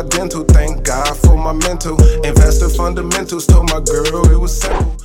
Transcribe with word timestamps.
my 0.00 0.08
dental. 0.08 0.44
Thank 0.44 0.84
God 0.84 1.14
for 1.18 1.36
my 1.36 1.52
mental. 1.52 2.00
Investor 2.24 2.70
fundamentals. 2.70 3.46
Told 3.46 3.70
my 3.70 3.80
girl 3.80 4.32
it 4.32 4.38
was 4.38 4.60
simple. 4.60 4.96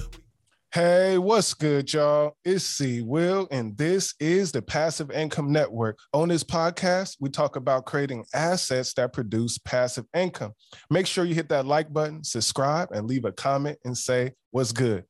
Hey, 0.71 1.17
what's 1.17 1.53
good, 1.53 1.92
y'all? 1.93 2.35
It's 2.43 2.64
C 2.64 3.01
Will, 3.01 3.47
and 3.51 3.77
this 3.77 4.13
is 4.19 4.51
the 4.51 4.61
Passive 4.61 5.11
Income 5.11 5.51
Network. 5.51 5.97
On 6.13 6.27
this 6.29 6.43
podcast, 6.43 7.17
we 7.19 7.29
talk 7.29 7.55
about 7.55 7.85
creating 7.85 8.25
assets 8.34 8.93
that 8.93 9.13
produce 9.13 9.57
passive 9.57 10.05
income. 10.13 10.54
Make 10.89 11.07
sure 11.07 11.25
you 11.25 11.36
hit 11.36 11.50
that 11.50 11.66
like 11.66 11.91
button, 11.91 12.23
subscribe, 12.23 12.91
and 12.91 13.07
leave 13.07 13.25
a 13.25 13.32
comment 13.32 13.77
and 13.86 13.98
say 13.98 14.34
what's 14.52 14.71
good. 14.71 15.05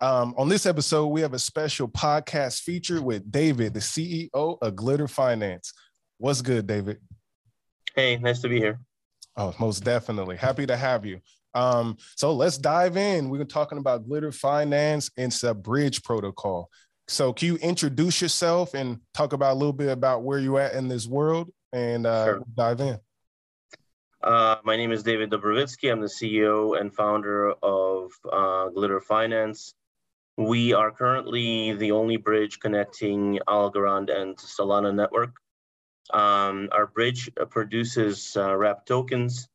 Um, 0.00 0.34
on 0.36 0.48
this 0.48 0.66
episode, 0.66 1.08
we 1.08 1.20
have 1.22 1.34
a 1.34 1.38
special 1.38 1.88
podcast 1.88 2.60
feature 2.60 3.02
with 3.02 3.30
David, 3.30 3.74
the 3.74 3.80
CEO 3.80 4.58
of 4.60 4.76
Glitter 4.76 5.08
Finance. 5.08 5.72
What's 6.18 6.42
good, 6.42 6.66
David? 6.66 6.98
Hey, 7.94 8.16
nice 8.16 8.40
to 8.42 8.48
be 8.48 8.58
here. 8.58 8.80
Oh, 9.38 9.54
most 9.60 9.84
definitely. 9.84 10.36
Happy 10.36 10.66
to 10.66 10.76
have 10.76 11.06
you. 11.06 11.20
Um, 11.54 11.96
so 12.16 12.32
let's 12.32 12.58
dive 12.58 12.96
in. 12.96 13.30
We're 13.30 13.44
talking 13.44 13.78
about 13.78 14.04
Glitter 14.04 14.32
Finance 14.32 15.10
and 15.16 15.30
the 15.30 15.54
Bridge 15.54 16.02
Protocol. 16.02 16.68
So 17.06 17.32
can 17.32 17.46
you 17.46 17.56
introduce 17.56 18.20
yourself 18.20 18.74
and 18.74 18.98
talk 19.14 19.32
about 19.32 19.52
a 19.52 19.54
little 19.54 19.72
bit 19.72 19.90
about 19.90 20.24
where 20.24 20.40
you're 20.40 20.60
at 20.60 20.74
in 20.74 20.88
this 20.88 21.06
world 21.06 21.50
and 21.72 22.04
uh, 22.04 22.24
sure. 22.24 22.42
dive 22.56 22.80
in? 22.80 22.98
Uh, 24.22 24.56
my 24.64 24.76
name 24.76 24.90
is 24.90 25.04
David 25.04 25.30
Dobrovitsky. 25.30 25.90
I'm 25.90 26.00
the 26.00 26.08
CEO 26.08 26.78
and 26.78 26.92
founder 26.92 27.52
of 27.62 28.10
uh, 28.30 28.68
Glitter 28.70 29.00
Finance. 29.00 29.74
We 30.36 30.72
are 30.72 30.90
currently 30.90 31.74
the 31.74 31.92
only 31.92 32.16
bridge 32.16 32.58
connecting 32.58 33.38
Algorand 33.48 34.10
and 34.14 34.36
Solana 34.36 34.92
network. 34.92 35.30
Um, 36.12 36.68
our 36.72 36.86
bridge 36.86 37.30
produces 37.50 38.36
uh, 38.36 38.56
wrap 38.56 38.86
tokens 38.86 39.48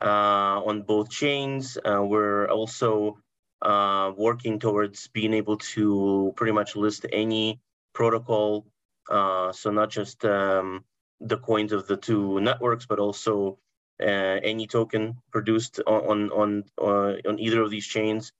uh, 0.00 0.60
on 0.64 0.82
both 0.82 1.10
chains. 1.10 1.78
Uh, 1.84 2.02
we're 2.02 2.48
also 2.48 3.18
uh, 3.62 4.12
working 4.16 4.58
towards 4.58 5.08
being 5.08 5.34
able 5.34 5.56
to 5.56 6.32
pretty 6.36 6.52
much 6.52 6.76
list 6.76 7.06
any 7.12 7.60
protocol. 7.94 8.66
so 9.08 9.70
not 9.70 9.90
just 9.90 10.24
um, 10.24 10.84
the 11.20 11.38
coins 11.38 11.72
of 11.72 11.86
the 11.86 11.96
two 11.96 12.40
networks, 12.40 12.86
but 12.86 12.98
also 12.98 13.58
any 14.00 14.66
token 14.66 15.16
produced 15.32 15.80
on 15.86 16.30
on 16.30 16.64
on, 16.78 17.20
on 17.26 17.38
either 17.38 17.62
of 17.62 17.70
these 17.70 17.86
chains. 17.86 18.32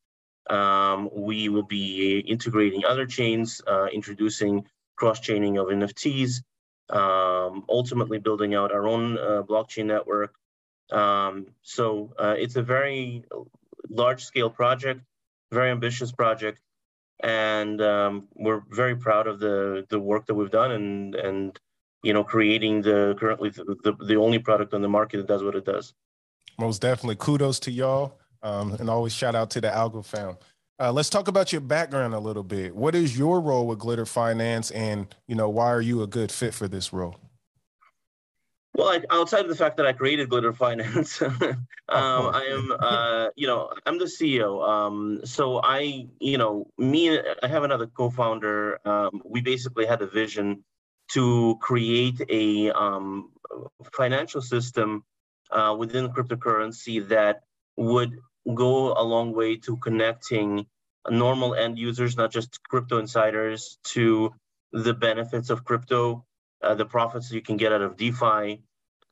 Um, 0.49 1.11
we 1.13 1.49
will 1.49 1.65
be 1.65 2.21
integrating 2.21 2.85
other 2.85 3.07
chains, 3.07 3.61
uh, 3.67 3.87
introducing 3.93 4.67
cross-chaining 4.97 5.59
of 5.59 5.69
NFTs, 5.69 6.43
um, 6.91 7.65
ultimately 7.69 8.19
building 8.19 8.55
out 8.55 8.73
our 8.73 8.87
own 8.87 9.19
uh, 9.19 9.43
blockchain 9.43 9.87
network, 9.87 10.35
um, 10.91 11.47
so 11.63 12.15
uh, 12.19 12.35
it's 12.39 12.57
a 12.57 12.63
very 12.63 13.25
large 13.91 14.25
scale 14.25 14.51
project, 14.51 15.01
very 15.53 15.71
ambitious 15.71 16.13
project, 16.13 16.61
and 17.21 17.81
um, 17.81 18.29
we're 18.35 18.63
very 18.71 18.97
proud 18.97 19.27
of 19.27 19.39
the 19.41 19.87
the 19.91 19.99
work 19.99 20.27
that 20.27 20.35
we've 20.35 20.51
done 20.51 20.73
and 20.73 21.15
and 21.15 21.61
you 22.03 22.13
know 22.13 22.25
creating 22.25 22.83
the 22.83 23.17
currently 23.19 23.51
the, 23.51 23.97
the, 24.01 24.17
only 24.17 24.39
product 24.39 24.73
on 24.73 24.83
the 24.83 24.89
market 24.89 25.19
that 25.19 25.27
does 25.27 25.43
what 25.43 25.55
it 25.55 25.65
does. 25.65 25.95
Most 26.59 26.81
definitely, 26.81 27.17
kudos 27.17 27.61
to 27.61 27.71
y'all, 27.71 28.19
um, 28.43 28.75
and 28.75 28.89
always 28.89 29.13
shout 29.13 29.35
out 29.35 29.51
to 29.51 29.61
the 29.61 29.69
Algo 29.69 30.05
Found. 30.05 30.39
Uh, 30.81 30.93
let's 30.93 31.11
talk 31.11 31.27
about 31.27 31.51
your 31.51 31.61
background 31.61 32.15
a 32.15 32.19
little 32.21 32.45
bit. 32.45 32.75
What 32.75 32.95
is 32.95 33.19
your 33.19 33.41
role 33.41 33.67
with 33.67 33.81
Glitter 33.81 34.07
Finance, 34.07 34.71
and 34.71 35.13
you 35.27 35.35
know 35.35 35.49
why 35.49 35.67
are 35.67 35.81
you 35.81 36.03
a 36.03 36.07
good 36.07 36.31
fit 36.31 36.55
for 36.55 36.69
this 36.69 36.93
role? 36.93 37.17
Well, 38.75 38.91
I, 38.91 39.03
outside 39.11 39.41
of 39.41 39.49
the 39.49 39.57
fact 39.57 39.77
that 39.79 39.87
I 39.87 39.93
created 39.93 40.29
Glitter 40.29 40.53
Finance, 40.53 41.21
um, 41.23 41.67
I 41.89 42.47
am, 42.53 42.77
uh, 42.79 43.29
you 43.35 43.49
know, 43.49 43.73
I'm 43.87 43.99
the 43.99 44.05
CEO. 44.05 44.67
Um, 44.69 45.21
so 45.25 45.61
I, 45.65 46.07
you 46.21 46.39
know, 46.39 46.69
me, 46.79 47.19
I 47.19 47.49
have 47.49 47.65
another 47.65 47.89
co-founder. 47.89 48.79
Um, 48.87 49.21
we 49.25 49.41
basically 49.41 49.85
had 49.85 50.01
a 50.01 50.07
vision 50.07 50.63
to 51.13 51.59
create 51.61 52.21
a 52.29 52.71
um, 52.71 53.33
financial 53.93 54.43
system 54.43 55.03
uh, 55.51 55.75
within 55.77 56.11
cryptocurrency 56.11 57.09
that 57.09 57.41
would 57.77 58.21
go 58.55 58.93
a 58.93 59.03
long 59.03 59.33
way 59.35 59.57
to 59.57 59.77
connecting 59.77 60.67
normal 61.09 61.55
end 61.55 61.79
users, 61.79 62.17
not 62.17 62.33
just 62.33 62.63
crypto 62.65 62.99
insiders, 62.99 63.79
to 63.85 64.35
the 64.73 64.95
benefits 64.95 65.51
of 65.51 65.65
crypto, 65.65 66.25
uh, 66.63 66.75
the 66.75 66.85
profits 66.85 67.33
you 67.33 67.41
can 67.41 67.57
get 67.57 67.73
out 67.73 67.83
of 67.83 67.97
DeFi, 67.97 68.63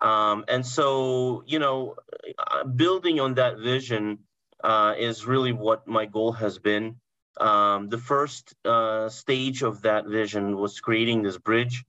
um, 0.01 0.45
and 0.49 0.65
so, 0.67 1.43
you 1.47 1.59
know, 1.59 1.97
uh, 2.39 2.65
building 2.65 3.21
on 3.21 3.35
that 3.35 3.59
vision 3.59 4.19
uh, 4.63 4.95
is 4.99 5.27
really 5.27 5.53
what 5.53 5.87
my 5.87 6.07
goal 6.07 6.33
has 6.33 6.59
been. 6.59 6.97
Um, 7.39 7.89
the 7.89 7.99
first 7.99 8.55
uh, 8.65 9.09
stage 9.09 9.63
of 9.63 9.83
that 9.83 10.07
vision 10.07 10.57
was 10.57 10.81
creating 10.81 11.23
this 11.23 11.39
bridge. 11.39 11.85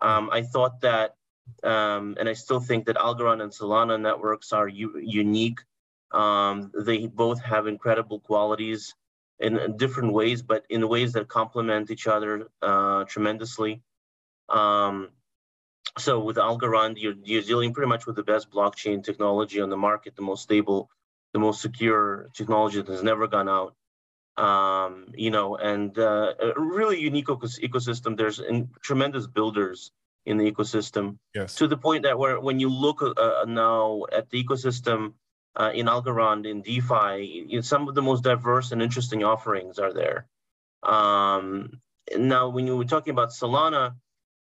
Um, 0.00 0.30
I 0.30 0.42
thought 0.42 0.80
that, 0.82 1.14
um, 1.64 2.16
and 2.18 2.28
I 2.28 2.34
still 2.34 2.60
think 2.60 2.86
that 2.86 2.96
Algorand 2.96 3.42
and 3.42 3.52
Solana 3.52 4.00
networks 4.00 4.52
are 4.52 4.68
u- 4.68 5.00
unique. 5.02 5.60
Um, 6.10 6.72
they 6.74 7.06
both 7.06 7.42
have 7.42 7.66
incredible 7.66 8.20
qualities 8.20 8.94
in 9.40 9.76
different 9.76 10.12
ways, 10.12 10.42
but 10.42 10.64
in 10.68 10.88
ways 10.88 11.12
that 11.12 11.28
complement 11.28 11.90
each 11.90 12.06
other 12.06 12.48
uh, 12.60 13.04
tremendously. 13.04 13.82
Um, 14.48 15.10
so 15.96 16.20
with 16.20 16.36
Algorand, 16.36 16.94
you're, 16.96 17.14
you're 17.22 17.42
dealing 17.42 17.72
pretty 17.72 17.88
much 17.88 18.06
with 18.06 18.16
the 18.16 18.22
best 18.22 18.50
blockchain 18.50 19.02
technology 19.04 19.60
on 19.60 19.70
the 19.70 19.76
market, 19.76 20.16
the 20.16 20.22
most 20.22 20.42
stable, 20.42 20.90
the 21.32 21.38
most 21.38 21.60
secure 21.60 22.30
technology 22.34 22.78
that 22.80 22.88
has 22.88 23.02
never 23.02 23.26
gone 23.26 23.48
out. 23.48 23.74
Um, 24.36 25.08
you 25.14 25.30
know, 25.30 25.56
and 25.56 25.98
uh, 25.98 26.34
a 26.40 26.60
really 26.60 27.00
unique 27.00 27.26
ecosystem. 27.26 28.16
There's 28.16 28.38
in, 28.38 28.68
tremendous 28.80 29.26
builders 29.26 29.90
in 30.26 30.38
the 30.38 30.50
ecosystem. 30.50 31.18
Yes. 31.34 31.56
To 31.56 31.66
the 31.66 31.76
point 31.76 32.04
that 32.04 32.18
where 32.18 32.38
when 32.38 32.60
you 32.60 32.68
look 32.68 33.02
uh, 33.02 33.44
now 33.48 34.04
at 34.12 34.30
the 34.30 34.42
ecosystem 34.44 35.14
uh, 35.56 35.70
in 35.74 35.86
Algorand 35.86 36.46
in 36.46 36.62
DeFi, 36.62 37.46
you 37.48 37.56
know, 37.56 37.60
some 37.60 37.88
of 37.88 37.94
the 37.94 38.02
most 38.02 38.22
diverse 38.22 38.72
and 38.72 38.82
interesting 38.82 39.24
offerings 39.24 39.78
are 39.78 39.92
there. 39.92 40.26
Um, 40.82 41.80
now, 42.16 42.48
when 42.48 42.66
you 42.66 42.76
were 42.76 42.84
talking 42.84 43.10
about 43.10 43.30
Solana, 43.30 43.94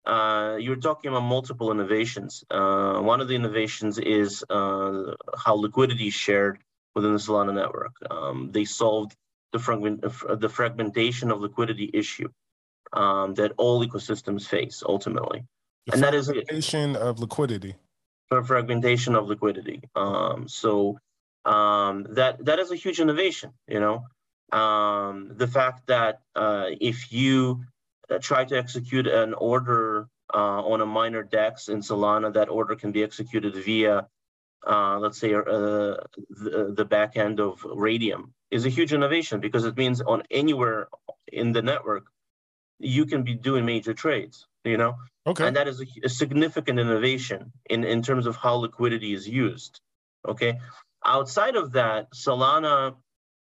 uh, 0.05 0.57
you 0.59 0.69
were 0.69 0.77
talking 0.77 1.09
about 1.09 1.21
multiple 1.21 1.71
innovations. 1.71 2.43
Uh, 2.49 2.99
one 2.99 3.19
of 3.19 3.27
the 3.27 3.35
innovations 3.35 3.97
is 3.97 4.43
uh, 4.49 5.15
how 5.37 5.55
liquidity 5.55 6.07
is 6.07 6.13
shared 6.13 6.59
within 6.95 7.13
the 7.13 7.19
Solana 7.19 7.53
network. 7.53 7.93
Um, 8.09 8.51
they 8.51 8.65
solved 8.65 9.15
the, 9.51 9.59
fragment, 9.59 10.01
the 10.01 10.49
fragmentation 10.49 11.31
of 11.31 11.41
liquidity 11.41 11.89
issue 11.93 12.29
um, 12.93 13.33
that 13.35 13.51
all 13.57 13.85
ecosystems 13.85 14.47
face 14.47 14.81
ultimately. 14.85 15.43
The 15.87 15.93
and 15.93 16.03
that 16.03 16.13
is 16.13 16.27
fragmentation 16.27 16.95
of 16.95 17.19
liquidity. 17.19 17.75
For 18.29 18.43
fragmentation 18.43 19.15
of 19.15 19.27
liquidity. 19.27 19.81
Um, 19.95 20.47
so 20.49 20.99
um, 21.45 22.07
that 22.09 22.43
that 22.45 22.59
is 22.59 22.71
a 22.71 22.75
huge 22.75 22.99
innovation. 22.99 23.53
You 23.67 23.79
know, 23.79 24.57
um, 24.57 25.31
the 25.35 25.47
fact 25.47 25.87
that 25.87 26.19
uh, 26.35 26.65
if 26.81 27.11
you 27.11 27.63
uh, 28.09 28.19
try 28.19 28.43
to 28.45 28.57
execute 28.57 29.07
an 29.07 29.33
order 29.33 30.07
uh, 30.33 30.61
on 30.61 30.81
a 30.81 30.85
minor 30.85 31.23
DEX 31.23 31.69
in 31.69 31.79
Solana, 31.79 32.33
that 32.33 32.49
order 32.49 32.75
can 32.75 32.91
be 32.91 33.03
executed 33.03 33.55
via, 33.55 34.07
uh, 34.65 34.99
let's 34.99 35.19
say, 35.19 35.33
uh, 35.33 35.41
the, 35.43 36.73
the 36.75 36.85
back 36.85 37.17
end 37.17 37.39
of 37.39 37.61
Raydium 37.61 38.31
is 38.51 38.65
a 38.65 38.69
huge 38.69 38.93
innovation 38.93 39.39
because 39.39 39.65
it 39.65 39.77
means 39.77 40.01
on 40.01 40.23
anywhere 40.31 40.87
in 41.31 41.51
the 41.51 41.61
network, 41.61 42.07
you 42.79 43.05
can 43.05 43.23
be 43.23 43.35
doing 43.35 43.65
major 43.65 43.93
trades, 43.93 44.47
you 44.63 44.77
know? 44.77 44.95
Okay. 45.25 45.47
And 45.47 45.55
that 45.55 45.67
is 45.67 45.81
a, 45.81 45.85
a 46.03 46.09
significant 46.09 46.79
innovation 46.79 47.51
in, 47.69 47.83
in 47.83 48.01
terms 48.01 48.25
of 48.25 48.35
how 48.35 48.55
liquidity 48.55 49.13
is 49.13 49.27
used, 49.27 49.81
okay? 50.27 50.59
Outside 51.05 51.55
of 51.55 51.73
that, 51.73 52.11
Solana 52.13 52.95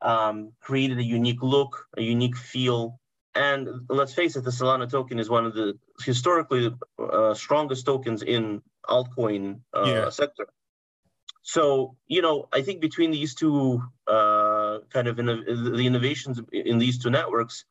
um, 0.02 0.52
created 0.60 0.98
a 0.98 1.04
unique 1.04 1.42
look, 1.42 1.86
a 1.96 2.02
unique 2.02 2.36
feel 2.36 2.98
and 3.38 3.68
let's 3.88 4.14
face 4.14 4.34
it, 4.34 4.42
the 4.42 4.50
Solana 4.50 4.90
token 4.90 5.18
is 5.18 5.30
one 5.30 5.46
of 5.46 5.54
the 5.54 5.78
historically 6.04 6.74
uh, 6.98 7.34
strongest 7.34 7.86
tokens 7.86 8.22
in 8.22 8.62
altcoin 8.88 9.60
uh, 9.72 9.84
yeah. 9.86 10.10
sector. 10.10 10.48
So, 11.42 11.96
you 12.08 12.20
know, 12.20 12.48
I 12.52 12.62
think 12.62 12.80
between 12.80 13.10
these 13.10 13.34
two 13.34 13.82
uh, 14.08 14.80
kind 14.90 15.06
of 15.06 15.16
inno- 15.16 15.76
the 15.76 15.86
innovations 15.86 16.40
in 16.52 16.78
these 16.78 16.98
two 16.98 17.10
networks, 17.10 17.64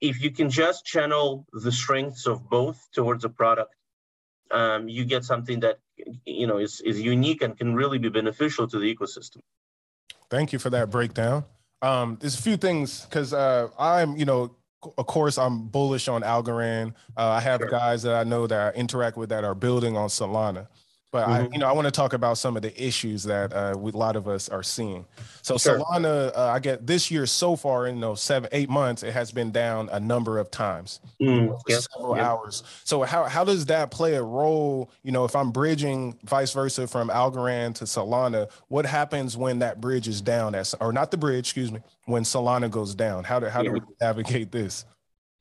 if 0.00 0.22
you 0.22 0.30
can 0.30 0.50
just 0.50 0.84
channel 0.84 1.46
the 1.52 1.72
strengths 1.72 2.26
of 2.26 2.48
both 2.48 2.88
towards 2.92 3.24
a 3.24 3.28
product, 3.28 3.74
um, 4.50 4.88
you 4.88 5.04
get 5.04 5.24
something 5.24 5.60
that 5.60 5.78
you 6.24 6.46
know 6.46 6.58
is 6.58 6.80
is 6.80 7.00
unique 7.00 7.42
and 7.42 7.56
can 7.56 7.74
really 7.74 7.98
be 7.98 8.08
beneficial 8.08 8.66
to 8.68 8.78
the 8.78 8.94
ecosystem. 8.94 9.38
Thank 10.30 10.52
you 10.52 10.58
for 10.58 10.70
that 10.70 10.90
breakdown. 10.90 11.44
Um, 11.82 12.16
there's 12.20 12.38
a 12.38 12.42
few 12.42 12.56
things 12.56 13.02
because 13.02 13.32
uh, 13.34 13.68
I'm, 13.78 14.16
you 14.16 14.24
know, 14.24 14.56
of 14.96 15.06
course, 15.06 15.38
I'm 15.38 15.68
bullish 15.68 16.08
on 16.08 16.22
Algorand. 16.22 16.94
Uh, 17.16 17.28
I 17.28 17.40
have 17.40 17.60
sure. 17.60 17.70
guys 17.70 18.02
that 18.04 18.14
I 18.14 18.24
know 18.24 18.46
that 18.46 18.74
I 18.74 18.78
interact 18.78 19.16
with 19.16 19.28
that 19.28 19.44
are 19.44 19.54
building 19.54 19.96
on 19.96 20.08
Solana. 20.08 20.68
But 21.14 21.28
mm-hmm. 21.28 21.32
I, 21.32 21.48
you 21.52 21.58
know, 21.60 21.68
I 21.68 21.72
want 21.72 21.84
to 21.84 21.92
talk 21.92 22.12
about 22.12 22.38
some 22.38 22.56
of 22.56 22.62
the 22.62 22.74
issues 22.84 23.22
that 23.22 23.52
uh, 23.52 23.74
we, 23.78 23.92
a 23.92 23.96
lot 23.96 24.16
of 24.16 24.26
us 24.26 24.48
are 24.48 24.64
seeing. 24.64 25.04
So 25.42 25.56
sure. 25.56 25.78
Solana, 25.78 26.36
uh, 26.36 26.48
I 26.48 26.58
get 26.58 26.88
this 26.88 27.08
year 27.08 27.24
so 27.24 27.54
far 27.54 27.86
in 27.86 28.00
those 28.00 28.20
seven, 28.20 28.48
eight 28.50 28.68
months, 28.68 29.04
it 29.04 29.12
has 29.12 29.30
been 29.30 29.52
down 29.52 29.88
a 29.92 30.00
number 30.00 30.38
of 30.40 30.50
times, 30.50 30.98
mm, 31.22 31.56
yep. 31.68 31.82
several 31.82 32.16
yep. 32.16 32.26
hours. 32.26 32.64
So 32.82 33.04
how 33.04 33.26
how 33.26 33.44
does 33.44 33.66
that 33.66 33.92
play 33.92 34.16
a 34.16 34.24
role? 34.24 34.90
You 35.04 35.12
know, 35.12 35.24
if 35.24 35.36
I'm 35.36 35.52
bridging 35.52 36.18
vice 36.24 36.52
versa 36.52 36.88
from 36.88 37.10
Algorand 37.10 37.76
to 37.76 37.84
Solana, 37.84 38.50
what 38.66 38.84
happens 38.84 39.36
when 39.36 39.60
that 39.60 39.80
bridge 39.80 40.08
is 40.08 40.20
down? 40.20 40.56
As 40.56 40.74
or 40.80 40.92
not 40.92 41.12
the 41.12 41.16
bridge, 41.16 41.46
excuse 41.46 41.70
me, 41.70 41.78
when 42.06 42.24
Solana 42.24 42.68
goes 42.68 42.92
down? 42.92 43.22
How 43.22 43.38
do 43.38 43.46
how 43.46 43.62
yeah. 43.62 43.68
do 43.68 43.74
we 43.74 43.80
navigate 44.00 44.50
this? 44.50 44.84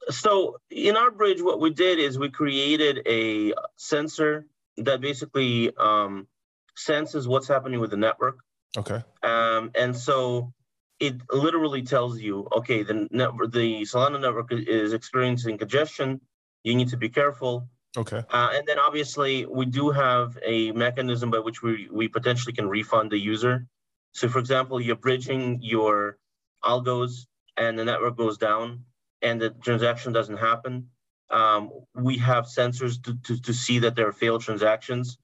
So 0.09 0.57
in 0.69 0.95
our 0.97 1.09
bridge, 1.09 1.41
what 1.41 1.59
we 1.59 1.71
did 1.71 1.97
is 1.97 2.19
we 2.19 2.29
created 2.29 3.01
a 3.07 3.55
sensor 3.75 4.45
that 4.77 5.01
basically 5.01 5.75
um, 5.77 6.27
senses 6.75 7.27
what's 7.27 7.47
happening 7.47 7.79
with 7.79 7.91
the 7.91 7.97
network. 7.97 8.39
Okay. 8.77 9.01
Um, 9.21 9.71
and 9.75 9.95
so 9.95 10.53
it 10.99 11.15
literally 11.31 11.83
tells 11.83 12.19
you, 12.19 12.47
okay, 12.57 12.83
the 12.83 13.07
network, 13.11 13.51
the 13.51 13.83
Solana 13.83 14.19
network 14.19 14.51
is 14.51 14.93
experiencing 14.93 15.57
congestion. 15.57 16.21
You 16.63 16.75
need 16.75 16.89
to 16.89 16.97
be 16.97 17.09
careful. 17.09 17.67
Okay. 17.95 18.23
Uh, 18.29 18.49
and 18.53 18.67
then 18.67 18.79
obviously 18.79 19.45
we 19.45 19.65
do 19.65 19.91
have 19.91 20.37
a 20.43 20.71
mechanism 20.71 21.29
by 21.29 21.39
which 21.39 21.61
we, 21.61 21.87
we 21.91 22.07
potentially 22.07 22.53
can 22.53 22.67
refund 22.67 23.11
the 23.11 23.19
user. 23.19 23.67
So 24.13 24.29
for 24.29 24.39
example, 24.39 24.81
you're 24.81 24.95
bridging 24.95 25.59
your 25.61 26.17
algos 26.63 27.27
and 27.57 27.77
the 27.77 27.85
network 27.85 28.17
goes 28.17 28.37
down 28.37 28.85
and 29.21 29.39
the 29.39 29.51
transaction 29.51 30.13
doesn't 30.13 30.37
happen. 30.37 30.89
Um, 31.29 31.71
we 31.95 32.17
have 32.17 32.45
sensors 32.45 33.01
to, 33.03 33.15
to, 33.23 33.41
to 33.41 33.53
see 33.53 33.79
that 33.79 33.95
there 33.95 34.07
are 34.07 34.13
failed 34.13 34.41
transactions, 34.41 35.17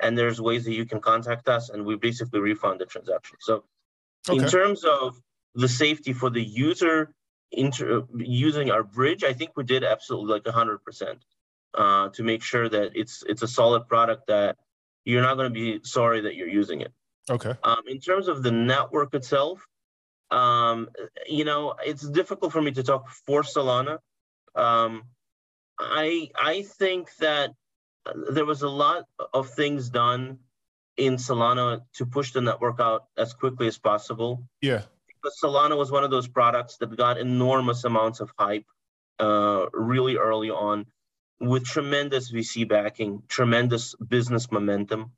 and 0.00 0.16
there's 0.16 0.40
ways 0.40 0.64
that 0.64 0.72
you 0.72 0.84
can 0.84 1.00
contact 1.00 1.48
us, 1.48 1.70
and 1.70 1.84
we 1.84 1.96
basically 1.96 2.40
refund 2.40 2.80
the 2.80 2.86
transaction. 2.86 3.36
So, 3.40 3.64
okay. 4.28 4.42
in 4.42 4.48
terms 4.48 4.84
of 4.84 5.20
the 5.54 5.68
safety 5.68 6.12
for 6.12 6.30
the 6.30 6.42
user 6.42 7.12
inter, 7.52 8.04
using 8.16 8.70
our 8.70 8.82
bridge, 8.82 9.24
I 9.24 9.32
think 9.32 9.52
we 9.56 9.64
did 9.64 9.82
absolutely 9.84 10.34
like 10.34 10.44
100% 10.44 11.16
uh, 11.74 12.08
to 12.10 12.22
make 12.22 12.42
sure 12.42 12.68
that 12.68 12.92
it's 12.94 13.22
it's 13.26 13.42
a 13.42 13.48
solid 13.48 13.88
product 13.88 14.26
that 14.28 14.56
you're 15.04 15.22
not 15.22 15.36
going 15.36 15.52
to 15.52 15.54
be 15.54 15.80
sorry 15.82 16.20
that 16.22 16.34
you're 16.34 16.48
using 16.48 16.80
it. 16.80 16.92
Okay. 17.30 17.54
Um, 17.64 17.82
in 17.86 17.98
terms 18.00 18.28
of 18.28 18.42
the 18.42 18.50
network 18.50 19.14
itself, 19.14 19.66
um, 20.30 20.88
you 21.26 21.44
know, 21.44 21.74
it's 21.84 22.06
difficult 22.08 22.52
for 22.52 22.62
me 22.62 22.72
to 22.72 22.82
talk 22.82 23.08
for 23.26 23.42
Solana. 23.42 23.98
Um, 24.54 25.04
I 25.78 26.30
I 26.40 26.62
think 26.62 27.14
that 27.16 27.50
there 28.30 28.44
was 28.44 28.62
a 28.62 28.68
lot 28.68 29.04
of 29.32 29.50
things 29.50 29.88
done 29.88 30.38
in 30.96 31.16
Solana 31.16 31.82
to 31.94 32.06
push 32.06 32.32
the 32.32 32.40
network 32.40 32.80
out 32.80 33.04
as 33.16 33.34
quickly 33.34 33.66
as 33.66 33.78
possible. 33.78 34.44
Yeah. 34.62 34.82
Because 35.06 35.38
Solana 35.42 35.76
was 35.76 35.90
one 35.90 36.04
of 36.04 36.10
those 36.10 36.28
products 36.28 36.76
that 36.78 36.96
got 36.96 37.18
enormous 37.18 37.84
amounts 37.84 38.20
of 38.20 38.30
hype 38.38 38.64
uh, 39.18 39.66
really 39.72 40.16
early 40.16 40.50
on 40.50 40.86
with 41.40 41.64
tremendous 41.64 42.32
VC 42.32 42.66
backing, 42.66 43.22
tremendous 43.28 43.94
business 43.94 44.50
momentum. 44.50 45.12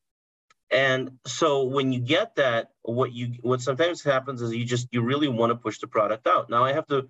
And 0.70 1.18
so 1.26 1.64
when 1.64 1.92
you 1.92 2.00
get 2.00 2.36
that, 2.36 2.70
what 2.82 3.12
you 3.12 3.34
what 3.40 3.60
sometimes 3.60 4.02
happens 4.02 4.42
is 4.42 4.54
you 4.54 4.64
just 4.64 4.88
you 4.90 5.02
really 5.02 5.28
want 5.28 5.50
to 5.50 5.56
push 5.56 5.78
the 5.78 5.86
product 5.86 6.26
out. 6.26 6.50
Now 6.50 6.64
I 6.64 6.72
have 6.72 6.86
to 6.88 7.08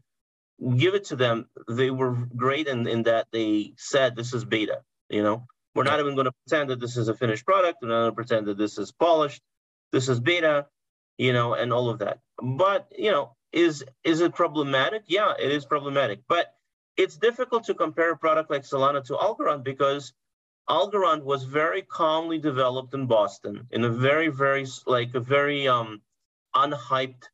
give 0.76 0.94
it 0.94 1.05
to 1.06 1.16
them. 1.16 1.49
They 1.69 1.90
were 1.90 2.12
great 2.37 2.66
in, 2.66 2.87
in 2.87 3.05
that 3.05 3.28
they 3.32 3.75
said 3.76 4.16
this 4.16 4.34
is 4.34 4.44
beta. 4.44 4.82
You 5.08 5.22
know, 5.22 5.46
we're 5.75 5.84
not 5.84 6.00
even 6.00 6.14
going 6.14 6.26
to 6.26 6.32
pretend 6.46 6.70
that 6.70 6.81
this 6.81 6.96
is 6.96 7.08
a 7.08 7.14
finished 7.14 7.46
product. 7.46 7.78
We're 7.81 7.88
not 7.88 8.00
going 8.00 8.10
to 8.10 8.16
pretend 8.16 8.46
that 8.46 8.58
this 8.58 8.78
is 8.78 8.93
polished. 8.93 9.40
This 9.93 10.08
is 10.08 10.20
beta, 10.20 10.66
you 11.16 11.32
know, 11.32 11.55
and 11.55 11.72
all 11.72 11.88
of 11.88 12.00
that. 12.00 12.19
But 12.43 12.88
you 12.96 13.10
know, 13.10 13.37
is 13.52 13.84
is 14.05 14.20
it 14.20 14.34
problematic? 14.34 15.05
Yeah, 15.06 15.32
it 15.38 15.50
is 15.50 15.64
problematic. 15.64 16.20
But 16.28 16.52
it's 16.96 17.16
difficult 17.16 17.64
to 17.64 17.75
compare 17.75 18.12
a 18.12 18.19
product 18.19 18.50
like 18.50 18.64
Solana 18.64 19.04
to 19.06 19.14
Algorand 19.14 19.64
because 19.64 20.12
Algorand 20.69 21.22
was 21.22 21.44
very 21.44 21.82
calmly 21.82 22.38
developed 22.38 22.93
in 22.93 23.06
Boston 23.06 23.69
in 23.70 23.84
a 23.84 23.88
very, 23.88 24.28
very 24.28 24.66
like 24.87 25.14
a 25.14 25.20
very 25.20 25.69
um 25.69 26.02
unhyped 26.54 27.25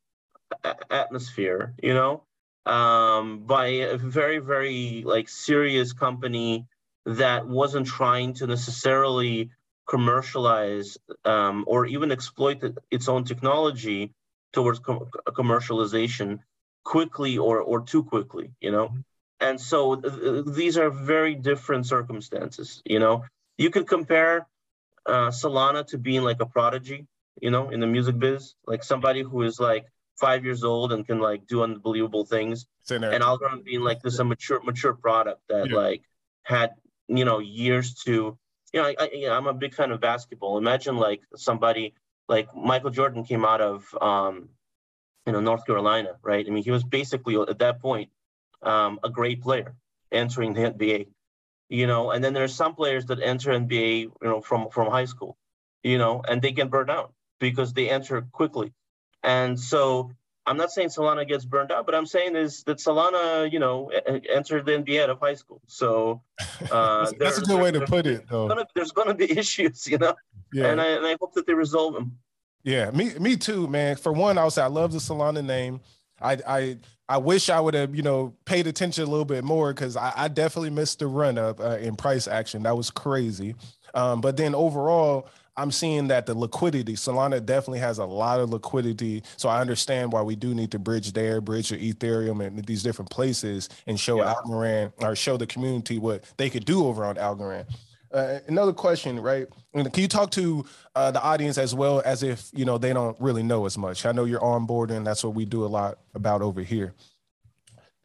atmosphere, 0.90 1.74
you 1.82 1.94
know 1.94 2.22
um, 2.66 3.40
by 3.46 3.66
a 3.66 3.96
very, 3.96 4.38
very 4.38 5.02
like 5.06 5.28
serious 5.28 5.92
company 5.92 6.66
that 7.06 7.46
wasn't 7.46 7.86
trying 7.86 8.34
to 8.34 8.46
necessarily 8.46 9.50
commercialize 9.88 10.96
um, 11.24 11.64
or 11.66 11.86
even 11.86 12.10
exploit 12.10 12.62
its 12.90 13.08
own 13.08 13.24
technology 13.24 14.12
towards 14.52 14.78
com- 14.78 15.10
commercialization 15.28 16.38
quickly 16.84 17.38
or 17.38 17.60
or 17.60 17.80
too 17.82 18.02
quickly, 18.04 18.50
you 18.60 18.70
know. 18.70 18.94
And 19.40 19.60
so 19.60 19.96
th- 19.96 20.44
these 20.46 20.78
are 20.78 20.90
very 20.90 21.34
different 21.34 21.86
circumstances. 21.86 22.82
You 22.86 22.98
know, 22.98 23.24
you 23.58 23.70
could 23.70 23.86
compare 23.86 24.46
uh, 25.06 25.28
Solana 25.28 25.86
to 25.88 25.98
being 25.98 26.22
like 26.22 26.40
a 26.40 26.46
prodigy, 26.46 27.06
you 27.40 27.50
know, 27.50 27.70
in 27.70 27.80
the 27.80 27.86
music 27.86 28.18
biz, 28.18 28.54
like 28.66 28.82
somebody 28.82 29.22
who 29.22 29.42
is 29.42 29.60
like 29.60 29.86
five 30.18 30.44
years 30.44 30.64
old 30.64 30.92
and 30.92 31.06
can 31.06 31.18
like 31.18 31.46
do 31.46 31.62
unbelievable 31.62 32.24
things. 32.24 32.66
And 33.14 33.22
Algorand 33.22 33.64
being 33.64 33.80
like 33.80 34.02
this 34.02 34.18
a 34.18 34.24
mature 34.24 34.62
mature 34.62 34.94
product 34.94 35.40
that 35.48 35.70
yeah. 35.70 35.76
like 35.76 36.02
had 36.42 36.70
you 37.08 37.24
know 37.24 37.38
years 37.38 37.94
to 38.04 38.38
you 38.72 38.82
know 38.82 38.84
I, 38.84 38.94
I 39.00 39.28
I'm 39.30 39.46
a 39.46 39.54
big 39.54 39.74
fan 39.74 39.90
of 39.90 40.00
basketball. 40.00 40.58
Imagine 40.58 40.96
like 40.96 41.22
somebody 41.36 41.94
like 42.28 42.54
Michael 42.54 42.90
Jordan 42.90 43.24
came 43.24 43.44
out 43.44 43.60
of 43.60 43.94
um, 44.00 44.48
you 45.26 45.32
know 45.32 45.40
North 45.40 45.66
Carolina, 45.66 46.16
right? 46.22 46.44
I 46.46 46.50
mean 46.50 46.64
he 46.64 46.70
was 46.70 46.84
basically 46.84 47.36
at 47.36 47.58
that 47.58 47.80
point 47.80 48.10
um, 48.62 49.00
a 49.02 49.10
great 49.10 49.42
player 49.42 49.74
entering 50.12 50.54
the 50.54 50.60
NBA. 50.62 51.08
You 51.70 51.86
know, 51.86 52.10
and 52.10 52.22
then 52.22 52.34
there's 52.34 52.54
some 52.54 52.74
players 52.74 53.06
that 53.06 53.20
enter 53.22 53.50
NBA, 53.50 54.00
you 54.00 54.14
know, 54.22 54.42
from 54.42 54.68
from 54.68 54.90
high 54.90 55.06
school, 55.06 55.36
you 55.82 55.98
know, 55.98 56.22
and 56.28 56.40
they 56.40 56.52
get 56.52 56.70
burned 56.70 56.90
out 56.90 57.14
because 57.40 57.72
they 57.72 57.88
enter 57.88 58.20
quickly 58.32 58.72
and 59.24 59.58
so 59.58 60.10
I'm 60.46 60.56
not 60.56 60.70
saying 60.70 60.88
Solana 60.88 61.26
gets 61.26 61.44
burned 61.44 61.72
out, 61.72 61.86
but 61.86 61.94
I'm 61.94 62.04
saying 62.04 62.36
is 62.36 62.62
that 62.64 62.76
Solana, 62.76 63.50
you 63.50 63.58
know, 63.58 63.90
entered 64.30 64.66
the 64.66 64.72
NBA 64.72 65.02
out 65.02 65.10
of 65.10 65.18
high 65.18 65.34
school. 65.34 65.62
So 65.66 66.20
uh, 66.70 67.10
that's, 67.18 67.38
a 67.38 67.42
good 67.42 67.60
way 67.60 67.70
to 67.70 67.80
put 67.86 68.06
it, 68.06 68.28
though. 68.28 68.48
Gonna, 68.48 68.66
there's 68.74 68.92
going 68.92 69.08
to 69.08 69.14
be 69.14 69.30
issues, 69.38 69.86
you 69.86 69.98
know, 69.98 70.14
yeah. 70.52 70.66
and 70.66 70.80
I 70.80 70.86
and 70.88 71.06
I 71.06 71.16
hope 71.20 71.32
that 71.34 71.46
they 71.46 71.54
resolve 71.54 71.94
them. 71.94 72.18
Yeah, 72.62 72.90
me 72.90 73.14
me 73.18 73.36
too, 73.36 73.68
man. 73.68 73.96
For 73.96 74.12
one, 74.12 74.38
I 74.38 74.48
say 74.48 74.62
I 74.62 74.66
love 74.66 74.92
the 74.92 74.98
Solana 74.98 75.44
name. 75.44 75.80
I 76.20 76.38
I 76.46 76.78
I 77.08 77.18
wish 77.18 77.50
I 77.50 77.60
would 77.60 77.74
have 77.74 77.94
you 77.94 78.02
know 78.02 78.34
paid 78.44 78.66
attention 78.66 79.04
a 79.04 79.10
little 79.10 79.26
bit 79.26 79.44
more 79.44 79.72
because 79.72 79.96
I, 79.96 80.12
I, 80.16 80.28
definitely 80.28 80.70
missed 80.70 81.00
the 81.00 81.06
run 81.06 81.36
up 81.36 81.60
uh, 81.60 81.76
in 81.76 81.96
price 81.96 82.26
action. 82.26 82.62
That 82.62 82.76
was 82.76 82.90
crazy. 82.90 83.54
Um, 83.92 84.22
but 84.22 84.36
then 84.38 84.54
overall, 84.54 85.28
I'm 85.56 85.70
seeing 85.70 86.08
that 86.08 86.26
the 86.26 86.34
liquidity, 86.34 86.94
Solana 86.94 87.44
definitely 87.44 87.78
has 87.78 87.98
a 87.98 88.04
lot 88.04 88.40
of 88.40 88.50
liquidity. 88.50 89.22
So 89.36 89.48
I 89.48 89.60
understand 89.60 90.12
why 90.12 90.22
we 90.22 90.34
do 90.36 90.54
need 90.54 90.70
to 90.72 90.78
bridge 90.78 91.12
there, 91.12 91.40
bridge 91.40 91.70
your 91.70 91.80
Ethereum 91.80 92.44
and 92.44 92.64
these 92.64 92.82
different 92.82 93.10
places 93.10 93.68
and 93.86 93.98
show 93.98 94.18
yeah. 94.18 94.34
Algorand 94.34 94.92
or 94.98 95.14
show 95.14 95.36
the 95.36 95.46
community 95.46 95.98
what 95.98 96.24
they 96.36 96.50
could 96.50 96.64
do 96.64 96.86
over 96.86 97.04
on 97.04 97.16
Algorand. 97.16 97.66
Uh, 98.12 98.38
another 98.46 98.72
question, 98.72 99.18
right? 99.18 99.48
Can 99.72 99.90
you 99.96 100.06
talk 100.06 100.30
to 100.32 100.64
uh, 100.94 101.10
the 101.10 101.20
audience 101.20 101.58
as 101.58 101.74
well 101.74 102.00
as 102.04 102.22
if 102.22 102.48
you 102.52 102.64
know 102.64 102.78
they 102.78 102.92
don't 102.92 103.20
really 103.20 103.42
know 103.42 103.66
as 103.66 103.76
much? 103.76 104.06
I 104.06 104.12
know 104.12 104.24
you're 104.24 104.40
onboarding. 104.40 105.04
that's 105.04 105.24
what 105.24 105.34
we 105.34 105.44
do 105.44 105.64
a 105.64 105.66
lot 105.66 105.98
about 106.14 106.40
over 106.40 106.62
here 106.62 106.94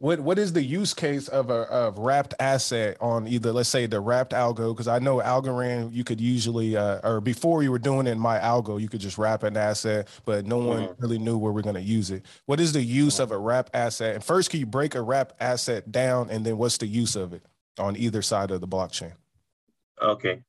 what 0.00 0.18
what 0.20 0.38
is 0.38 0.54
the 0.54 0.62
use 0.62 0.94
case 0.94 1.28
of 1.28 1.50
a 1.50 1.62
of 1.68 1.98
wrapped 1.98 2.34
asset 2.40 2.96
on 3.00 3.28
either 3.28 3.52
let's 3.52 3.68
say 3.68 3.86
the 3.86 4.00
wrapped 4.00 4.32
algo 4.32 4.74
because 4.74 4.88
I 4.88 4.98
know 4.98 5.18
Algorand 5.18 5.94
you 5.94 6.04
could 6.04 6.20
usually 6.20 6.74
uh, 6.74 7.00
or 7.04 7.20
before 7.20 7.62
you 7.62 7.70
were 7.70 7.78
doing 7.78 8.06
it 8.06 8.12
in 8.12 8.18
MyAlgo 8.18 8.80
you 8.80 8.88
could 8.88 9.00
just 9.00 9.18
wrap 9.18 9.42
an 9.42 9.58
asset 9.58 10.08
but 10.24 10.46
no 10.46 10.56
one 10.56 10.84
mm-hmm. 10.84 11.02
really 11.02 11.18
knew 11.18 11.36
where 11.36 11.52
we're 11.52 11.60
going 11.60 11.74
to 11.74 11.82
use 11.82 12.10
it. 12.10 12.24
What 12.46 12.60
is 12.60 12.72
the 12.72 12.82
use 12.82 13.14
mm-hmm. 13.14 13.24
of 13.24 13.30
a 13.32 13.38
wrap 13.38 13.70
asset? 13.74 14.14
And 14.14 14.24
first, 14.24 14.50
can 14.50 14.60
you 14.60 14.66
break 14.66 14.94
a 14.94 15.02
wrap 15.02 15.34
asset 15.38 15.92
down, 15.92 16.30
and 16.30 16.44
then 16.44 16.56
what's 16.56 16.78
the 16.78 16.86
use 16.86 17.14
of 17.14 17.32
it 17.32 17.42
on 17.78 17.96
either 17.96 18.22
side 18.22 18.50
of 18.50 18.60
the 18.60 18.68
blockchain? 18.68 19.12
Okay, 20.00 20.42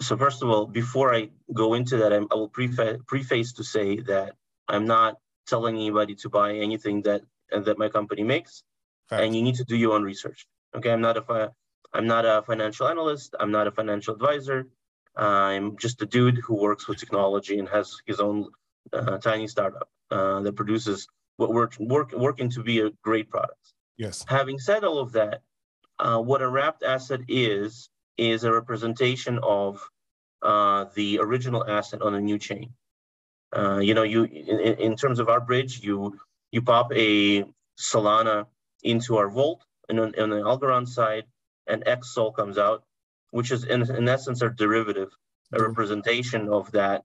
so 0.00 0.16
first 0.16 0.42
of 0.42 0.50
all, 0.50 0.66
before 0.66 1.14
I 1.14 1.30
go 1.54 1.74
into 1.74 1.96
that, 1.98 2.12
I'm, 2.12 2.26
I 2.32 2.34
will 2.34 2.48
preface 2.48 2.98
preface 3.06 3.52
to 3.54 3.64
say 3.64 4.00
that 4.00 4.32
I'm 4.66 4.86
not 4.86 5.18
telling 5.46 5.76
anybody 5.76 6.16
to 6.16 6.28
buy 6.28 6.54
anything 6.54 7.02
that 7.02 7.22
that 7.50 7.78
my 7.78 7.88
company 7.88 8.24
makes 8.24 8.64
and 9.10 9.34
you 9.34 9.42
need 9.42 9.56
to 9.56 9.64
do 9.64 9.76
your 9.76 9.94
own 9.94 10.02
research. 10.02 10.46
Okay, 10.76 10.90
I'm 10.90 11.00
not 11.00 11.16
a 11.16 11.52
I'm 11.92 12.06
not 12.06 12.24
a 12.24 12.42
financial 12.42 12.88
analyst. 12.88 13.34
I'm 13.40 13.50
not 13.50 13.66
a 13.66 13.72
financial 13.72 14.14
advisor. 14.14 14.68
I'm 15.16 15.76
just 15.78 16.00
a 16.02 16.06
dude 16.06 16.38
who 16.38 16.54
works 16.54 16.86
with 16.86 16.98
technology 16.98 17.58
and 17.58 17.68
has 17.68 17.96
his 18.06 18.20
own 18.20 18.46
uh, 18.92 19.18
tiny 19.18 19.48
startup 19.48 19.88
uh, 20.10 20.40
that 20.40 20.54
produces 20.54 21.08
what 21.36 21.52
we're 21.52 21.68
work, 21.78 22.12
working 22.12 22.50
to 22.50 22.62
be 22.62 22.80
a 22.80 22.90
great 23.02 23.30
product. 23.30 23.72
Yes. 23.96 24.24
Having 24.28 24.58
said 24.58 24.84
all 24.84 24.98
of 24.98 25.12
that, 25.12 25.40
uh, 25.98 26.18
what 26.18 26.42
a 26.42 26.48
wrapped 26.48 26.82
asset 26.82 27.20
is 27.28 27.90
is 28.16 28.44
a 28.44 28.52
representation 28.52 29.38
of 29.42 29.80
uh, 30.42 30.86
the 30.94 31.18
original 31.20 31.68
asset 31.68 32.02
on 32.02 32.14
a 32.14 32.20
new 32.20 32.38
chain. 32.38 32.72
Uh, 33.56 33.78
you 33.78 33.94
know, 33.94 34.02
you 34.02 34.24
in, 34.24 34.58
in, 34.78 34.96
terms 34.96 35.18
of 35.18 35.28
our 35.28 35.40
bridge, 35.40 35.80
you 35.82 36.18
you 36.52 36.60
pop 36.62 36.92
a 36.94 37.44
Solana 37.78 38.46
into 38.82 39.16
our 39.16 39.28
vault 39.28 39.64
and 39.88 39.98
on, 40.00 40.14
on 40.18 40.30
the 40.30 40.36
Algorand 40.36 40.88
side, 40.88 41.24
and 41.66 41.82
X 41.86 42.14
Sol 42.14 42.32
comes 42.32 42.58
out, 42.58 42.84
which 43.30 43.50
is 43.50 43.64
in, 43.64 43.82
in 43.94 44.08
essence 44.08 44.42
a 44.42 44.50
derivative, 44.50 45.10
a 45.52 45.56
mm-hmm. 45.56 45.66
representation 45.66 46.48
of 46.48 46.70
that 46.72 47.04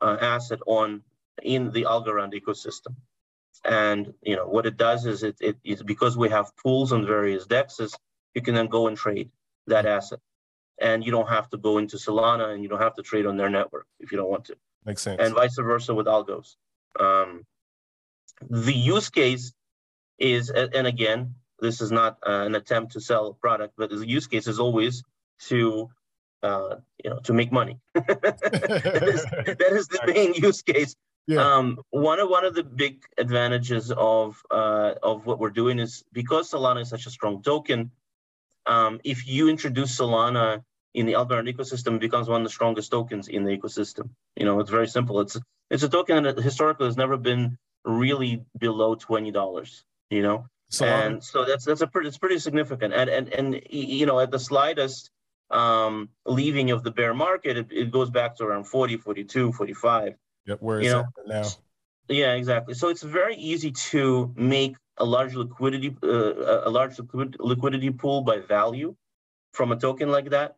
uh, 0.00 0.16
asset 0.20 0.60
on 0.66 1.02
in 1.42 1.70
the 1.70 1.84
Algorand 1.84 2.32
ecosystem. 2.34 2.94
And 3.64 4.14
you 4.22 4.36
know 4.36 4.46
what 4.46 4.66
it 4.66 4.76
does 4.76 5.06
is 5.06 5.22
it, 5.22 5.36
it 5.40 5.56
is 5.64 5.82
because 5.82 6.16
we 6.16 6.30
have 6.30 6.56
pools 6.56 6.92
on 6.92 7.06
various 7.06 7.46
dexes, 7.46 7.94
you 8.34 8.42
can 8.42 8.54
then 8.54 8.68
go 8.68 8.86
and 8.86 8.96
trade 8.96 9.30
that 9.66 9.86
asset, 9.86 10.20
and 10.80 11.04
you 11.04 11.12
don't 11.12 11.28
have 11.28 11.50
to 11.50 11.58
go 11.58 11.78
into 11.78 11.96
Solana 11.96 12.54
and 12.54 12.62
you 12.62 12.68
don't 12.68 12.80
have 12.80 12.94
to 12.94 13.02
trade 13.02 13.26
on 13.26 13.36
their 13.36 13.50
network 13.50 13.86
if 13.98 14.12
you 14.12 14.18
don't 14.18 14.30
want 14.30 14.46
to. 14.46 14.56
Makes 14.86 15.02
sense. 15.02 15.20
And 15.20 15.34
vice 15.34 15.56
versa 15.58 15.94
with 15.94 16.06
algos. 16.06 16.56
Um, 16.98 17.44
the 18.48 18.72
use 18.72 19.10
case 19.10 19.52
is, 20.20 20.50
and 20.50 20.86
again, 20.86 21.34
this 21.60 21.80
is 21.80 21.90
not 21.90 22.18
uh, 22.26 22.44
an 22.46 22.54
attempt 22.54 22.92
to 22.92 23.00
sell 23.00 23.28
a 23.28 23.34
product, 23.34 23.74
but 23.76 23.90
the 23.90 24.06
use 24.06 24.26
case 24.26 24.46
is 24.46 24.60
always 24.60 25.02
to 25.48 25.90
uh, 26.42 26.76
you 27.02 27.10
know 27.10 27.18
to 27.20 27.32
make 27.32 27.50
money. 27.52 27.78
that, 27.94 29.02
is, 29.02 29.24
that 29.58 29.72
is 29.72 29.88
the 29.88 30.00
main 30.06 30.34
use 30.34 30.62
case 30.62 30.94
yeah. 31.30 31.58
Um, 31.58 31.78
one 31.90 32.18
of 32.18 32.28
one 32.28 32.44
of 32.44 32.54
the 32.54 32.64
big 32.64 33.04
advantages 33.16 33.92
of 33.92 34.42
uh, 34.50 34.94
of 35.02 35.26
what 35.26 35.38
we're 35.38 35.50
doing 35.50 35.78
is 35.78 36.02
because 36.12 36.50
Solana 36.50 36.82
is 36.82 36.88
such 36.88 37.06
a 37.06 37.10
strong 37.10 37.42
token. 37.42 37.92
Um, 38.66 39.00
if 39.04 39.28
you 39.28 39.48
introduce 39.48 39.96
Solana 39.96 40.64
in 40.92 41.06
the 41.06 41.12
Algorand 41.12 41.52
ecosystem, 41.52 41.94
it 41.94 42.00
becomes 42.00 42.28
one 42.28 42.40
of 42.40 42.46
the 42.46 42.52
strongest 42.52 42.90
tokens 42.90 43.28
in 43.28 43.44
the 43.44 43.56
ecosystem. 43.56 44.10
You 44.34 44.44
know, 44.44 44.58
it's 44.58 44.70
very 44.70 44.88
simple. 44.88 45.20
It's 45.20 45.38
it's 45.70 45.84
a 45.84 45.88
token 45.88 46.24
that 46.24 46.36
historically 46.38 46.86
has 46.86 46.96
never 46.96 47.16
been 47.16 47.58
really 47.84 48.44
below 48.58 48.96
twenty 48.96 49.30
dollars. 49.30 49.84
You 50.10 50.22
know, 50.22 50.46
Solana. 50.70 51.06
and 51.06 51.24
so 51.24 51.44
that's 51.44 51.64
that's 51.64 51.80
a 51.80 51.86
pretty 51.86 52.08
it's 52.08 52.18
pretty 52.18 52.38
significant. 52.38 52.94
And 52.94 53.08
and 53.08 53.32
and 53.32 53.62
you 53.70 54.06
know, 54.06 54.20
at 54.20 54.30
the 54.30 54.38
slightest 54.38 55.10
um, 55.50 56.08
leaving 56.26 56.70
of 56.70 56.82
the 56.82 56.90
bear 56.90 57.14
market, 57.14 57.56
it, 57.56 57.66
it 57.70 57.90
goes 57.90 58.10
back 58.10 58.36
to 58.36 58.44
around 58.44 58.64
40, 58.64 58.98
42, 58.98 59.52
45. 59.52 60.14
Yep, 60.46 60.58
where 60.60 60.80
is 60.80 60.92
it 60.92 61.06
now? 61.26 61.44
Yeah, 62.08 62.32
exactly. 62.32 62.74
So 62.74 62.88
it's 62.88 63.02
very 63.02 63.36
easy 63.36 63.70
to 63.90 64.32
make 64.36 64.76
a 64.96 65.04
large 65.04 65.34
liquidity 65.34 65.96
uh, 66.02 66.68
a 66.68 66.70
large 66.70 66.98
liquidity 66.98 67.90
pool 67.90 68.22
by 68.22 68.38
value 68.38 68.94
from 69.52 69.72
a 69.72 69.76
token 69.76 70.10
like 70.10 70.30
that. 70.30 70.56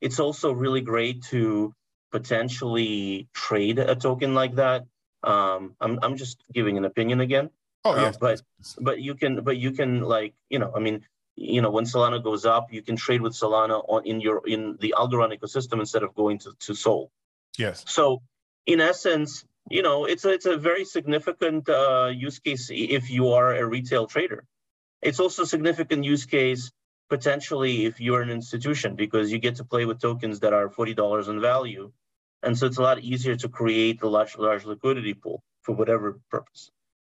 It's 0.00 0.18
also 0.18 0.52
really 0.52 0.80
great 0.80 1.22
to 1.24 1.72
potentially 2.10 3.28
trade 3.34 3.78
a 3.78 3.94
token 3.94 4.34
like 4.34 4.56
that. 4.56 4.84
Um, 5.22 5.74
I'm 5.80 5.98
I'm 6.02 6.16
just 6.16 6.42
giving 6.52 6.76
an 6.78 6.84
opinion 6.84 7.20
again. 7.20 7.50
Oh 7.84 7.94
yeah, 7.96 8.08
uh, 8.08 8.12
but 8.20 8.42
but 8.80 9.00
you 9.00 9.14
can 9.14 9.42
but 9.42 9.56
you 9.56 9.72
can 9.72 10.02
like 10.02 10.34
you 10.48 10.58
know 10.58 10.72
I 10.74 10.80
mean 10.80 11.04
you 11.36 11.60
know 11.62 11.70
when 11.70 11.84
Solana 11.84 12.22
goes 12.22 12.46
up, 12.46 12.72
you 12.72 12.82
can 12.82 12.96
trade 12.96 13.20
with 13.20 13.34
Solana 13.34 13.82
on 13.88 14.06
in 14.06 14.20
your 14.20 14.42
in 14.46 14.76
the 14.80 14.94
Algorand 14.96 15.38
ecosystem 15.38 15.80
instead 15.80 16.02
of 16.02 16.14
going 16.14 16.38
to 16.40 16.52
to 16.60 16.74
Sol. 16.74 17.10
Yes. 17.58 17.84
So 17.86 18.22
in 18.66 18.80
essence, 18.80 19.44
you 19.68 19.82
know, 19.82 20.04
it's 20.04 20.24
a, 20.24 20.30
it's 20.30 20.46
a 20.46 20.56
very 20.56 20.84
significant 20.84 21.68
uh, 21.68 22.10
use 22.14 22.38
case 22.38 22.70
if 22.72 23.10
you 23.10 23.32
are 23.32 23.54
a 23.54 23.66
retail 23.66 24.06
trader. 24.06 24.44
It's 25.02 25.20
also 25.20 25.42
a 25.42 25.46
significant 25.46 26.04
use 26.04 26.24
case 26.24 26.70
potentially 27.10 27.84
if 27.84 28.00
you're 28.00 28.22
an 28.22 28.30
institution 28.30 28.96
because 28.96 29.30
you 29.30 29.38
get 29.38 29.56
to 29.56 29.64
play 29.64 29.84
with 29.84 30.00
tokens 30.00 30.40
that 30.40 30.52
are 30.52 30.68
$40 30.68 31.28
in 31.28 31.40
value. 31.40 31.92
And 32.42 32.56
so 32.58 32.66
it's 32.66 32.78
a 32.78 32.82
lot 32.82 32.98
easier 33.00 33.36
to 33.36 33.48
create 33.48 34.02
a 34.02 34.08
large, 34.08 34.36
large 34.36 34.64
liquidity 34.64 35.14
pool 35.14 35.42
for 35.62 35.74
whatever 35.74 36.18
purpose. 36.30 36.70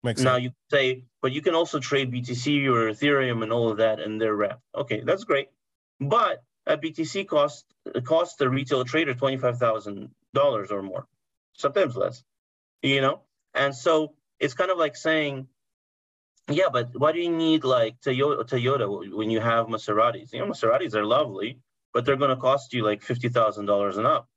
Makes 0.05 0.21
now 0.21 0.35
sense. 0.35 0.43
you 0.43 0.51
say, 0.69 1.03
but 1.24 1.31
you 1.31 1.41
can 1.41 1.55
also 1.55 1.79
trade 1.79 2.12
BTC 2.12 2.67
or 2.67 2.91
Ethereum 2.91 3.41
and 3.41 3.51
all 3.51 3.71
of 3.71 3.77
that 3.77 4.00
and 4.00 4.21
they're 4.21 4.35
wrapped. 4.35 4.62
Okay, 4.75 5.01
that's 5.01 5.24
great. 5.24 5.50
But 6.00 6.43
a 6.67 6.77
BTC 6.77 7.27
cost 7.27 7.65
costs 8.03 8.35
the 8.35 8.47
retail 8.47 8.85
trader 8.85 9.15
$25,000 9.15 10.71
or 10.71 10.81
more 10.83 11.07
sometimes 11.53 11.95
less, 11.95 12.24
you 12.83 13.01
know? 13.01 13.21
And 13.55 13.75
so 13.75 14.13
it's 14.39 14.53
kind 14.53 14.69
of 14.69 14.77
like 14.77 14.95
saying, 14.95 15.47
yeah, 16.51 16.69
but 16.71 16.89
why 16.93 17.12
do 17.12 17.19
you 17.19 17.31
need 17.31 17.63
like 17.63 18.00
Toyota, 18.01 18.47
Toyota 18.47 19.12
when 19.12 19.31
you 19.31 19.39
have 19.39 19.65
Maseratis? 19.65 20.31
You 20.33 20.39
know, 20.39 20.47
Maseratis 20.47 20.93
are 20.93 21.05
lovely, 21.05 21.57
but 21.93 22.05
they're 22.05 22.15
going 22.15 22.29
to 22.29 22.35
cost 22.35 22.74
you 22.74 22.83
like 22.83 23.01
$50,000 23.01 23.97
and 23.97 24.05
up, 24.05 24.29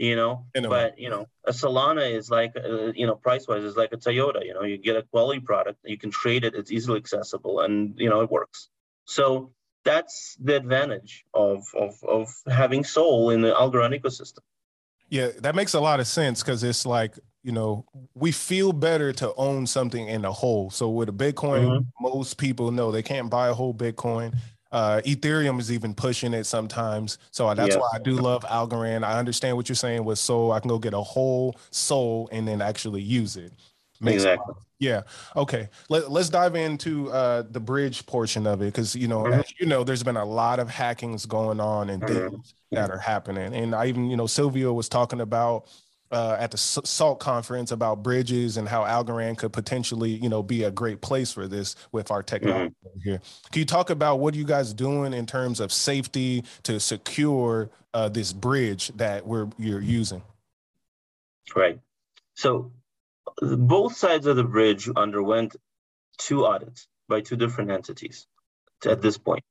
you 0.00 0.16
know? 0.16 0.46
But, 0.54 0.98
you 0.98 1.10
know, 1.10 1.26
a 1.44 1.52
Solana 1.52 2.10
is 2.10 2.30
like, 2.30 2.56
uh, 2.56 2.92
you 2.92 3.06
know, 3.06 3.14
price 3.14 3.46
wise 3.46 3.62
is 3.62 3.76
like 3.76 3.92
a 3.92 3.98
Toyota, 3.98 4.44
you 4.44 4.54
know, 4.54 4.62
you 4.62 4.78
get 4.78 4.96
a 4.96 5.02
quality 5.02 5.40
product, 5.40 5.78
you 5.84 5.98
can 5.98 6.10
trade 6.10 6.44
it, 6.44 6.54
it's 6.54 6.72
easily 6.72 6.98
accessible 6.98 7.60
and, 7.60 7.94
you 7.98 8.08
know, 8.08 8.22
it 8.22 8.30
works. 8.30 8.70
So 9.04 9.52
that's 9.84 10.36
the 10.40 10.56
advantage 10.56 11.24
of, 11.34 11.64
of, 11.78 12.02
of 12.02 12.28
having 12.48 12.82
Sol 12.82 13.30
in 13.30 13.42
the 13.42 13.52
Algorand 13.52 14.00
ecosystem. 14.00 14.38
Yeah, 15.10 15.30
that 15.40 15.54
makes 15.54 15.74
a 15.74 15.80
lot 15.80 16.00
of 16.00 16.06
sense 16.06 16.42
because 16.42 16.64
it's 16.64 16.86
like, 16.86 17.18
you 17.42 17.52
know, 17.52 17.84
we 18.14 18.32
feel 18.32 18.72
better 18.72 19.12
to 19.14 19.34
own 19.34 19.66
something 19.66 20.08
in 20.08 20.24
a 20.24 20.32
whole. 20.32 20.70
So 20.70 20.88
with 20.88 21.08
a 21.08 21.12
Bitcoin, 21.12 21.66
mm-hmm. 21.66 21.80
most 22.00 22.38
people 22.38 22.70
know 22.70 22.90
they 22.90 23.02
can't 23.02 23.28
buy 23.28 23.48
a 23.48 23.54
whole 23.54 23.74
Bitcoin. 23.74 24.34
Uh, 24.72 25.00
Ethereum 25.04 25.58
is 25.58 25.72
even 25.72 25.94
pushing 25.94 26.32
it 26.32 26.44
sometimes. 26.44 27.18
So 27.30 27.52
that's 27.54 27.76
why 27.76 27.88
I 27.94 27.98
do 27.98 28.12
love 28.12 28.44
Algorand. 28.44 29.04
I 29.04 29.18
understand 29.18 29.56
what 29.56 29.68
you're 29.68 29.76
saying 29.76 30.04
with 30.04 30.18
Sol. 30.18 30.52
I 30.52 30.60
can 30.60 30.68
go 30.68 30.78
get 30.78 30.94
a 30.94 31.00
whole 31.00 31.56
Sol 31.70 32.28
and 32.30 32.46
then 32.46 32.62
actually 32.62 33.02
use 33.02 33.36
it. 33.36 33.52
Makes 34.00 34.22
exactly. 34.22 34.54
Yeah. 34.78 35.02
Okay. 35.36 35.68
Let, 35.90 36.04
us 36.04 36.30
dive 36.30 36.56
into 36.56 37.10
uh, 37.12 37.42
the 37.50 37.60
bridge 37.60 38.06
portion 38.06 38.46
of 38.46 38.62
it 38.62 38.66
because 38.66 38.96
you 38.96 39.08
know, 39.08 39.24
mm-hmm. 39.24 39.40
you 39.58 39.66
know, 39.66 39.84
there's 39.84 40.02
been 40.02 40.16
a 40.16 40.24
lot 40.24 40.58
of 40.58 40.70
hackings 40.70 41.26
going 41.26 41.60
on 41.60 41.90
and 41.90 42.02
mm-hmm. 42.02 42.28
things 42.30 42.54
that 42.72 42.90
are 42.90 42.98
happening. 42.98 43.54
And 43.54 43.74
I 43.74 43.86
even, 43.86 44.08
you 44.08 44.16
know, 44.16 44.26
Silvio 44.26 44.72
was 44.72 44.88
talking 44.88 45.20
about 45.20 45.66
uh, 46.10 46.36
at 46.38 46.50
the 46.50 46.58
SALT 46.58 47.20
conference 47.20 47.70
about 47.70 48.02
bridges 48.02 48.56
and 48.56 48.68
how 48.68 48.82
Algorand 48.82 49.38
could 49.38 49.52
potentially, 49.52 50.10
you 50.10 50.28
know, 50.28 50.42
be 50.42 50.64
a 50.64 50.70
great 50.70 51.00
place 51.00 51.32
for 51.32 51.46
this 51.46 51.76
with 51.92 52.10
our 52.10 52.22
technology 52.22 52.74
mm-hmm. 52.86 53.00
here. 53.02 53.20
Can 53.52 53.60
you 53.60 53.66
talk 53.66 53.90
about 53.90 54.18
what 54.18 54.34
are 54.34 54.38
you 54.38 54.44
guys 54.44 54.72
doing 54.72 55.12
in 55.12 55.26
terms 55.26 55.60
of 55.60 55.72
safety 55.72 56.44
to 56.64 56.80
secure 56.80 57.70
uh, 57.94 58.08
this 58.08 58.32
bridge 58.32 58.88
that 58.96 59.26
we're 59.26 59.48
you're 59.58 59.80
using? 59.80 60.22
Right. 61.54 61.80
So 62.34 62.72
both 63.40 63.96
sides 63.96 64.26
of 64.26 64.36
the 64.36 64.44
bridge 64.44 64.88
underwent 64.94 65.56
two 66.18 66.46
audits 66.46 66.88
by 67.08 67.20
two 67.20 67.36
different 67.36 67.70
entities 67.70 68.26
at 68.86 69.00
this 69.00 69.18
point. 69.18 69.44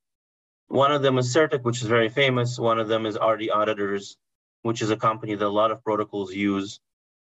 One 0.68 0.92
of 0.92 1.02
them 1.02 1.18
is 1.18 1.34
CertiK, 1.34 1.62
which 1.62 1.82
is 1.82 1.88
very 1.88 2.08
famous. 2.08 2.58
One 2.58 2.78
of 2.78 2.88
them 2.88 3.04
is 3.06 3.18
RD 3.20 3.50
Auditors, 3.52 4.16
which 4.62 4.82
is 4.82 4.90
a 4.90 4.96
company 4.96 5.34
that 5.34 5.46
a 5.46 5.48
lot 5.48 5.70
of 5.70 5.82
protocols 5.82 6.34
use 6.34 6.80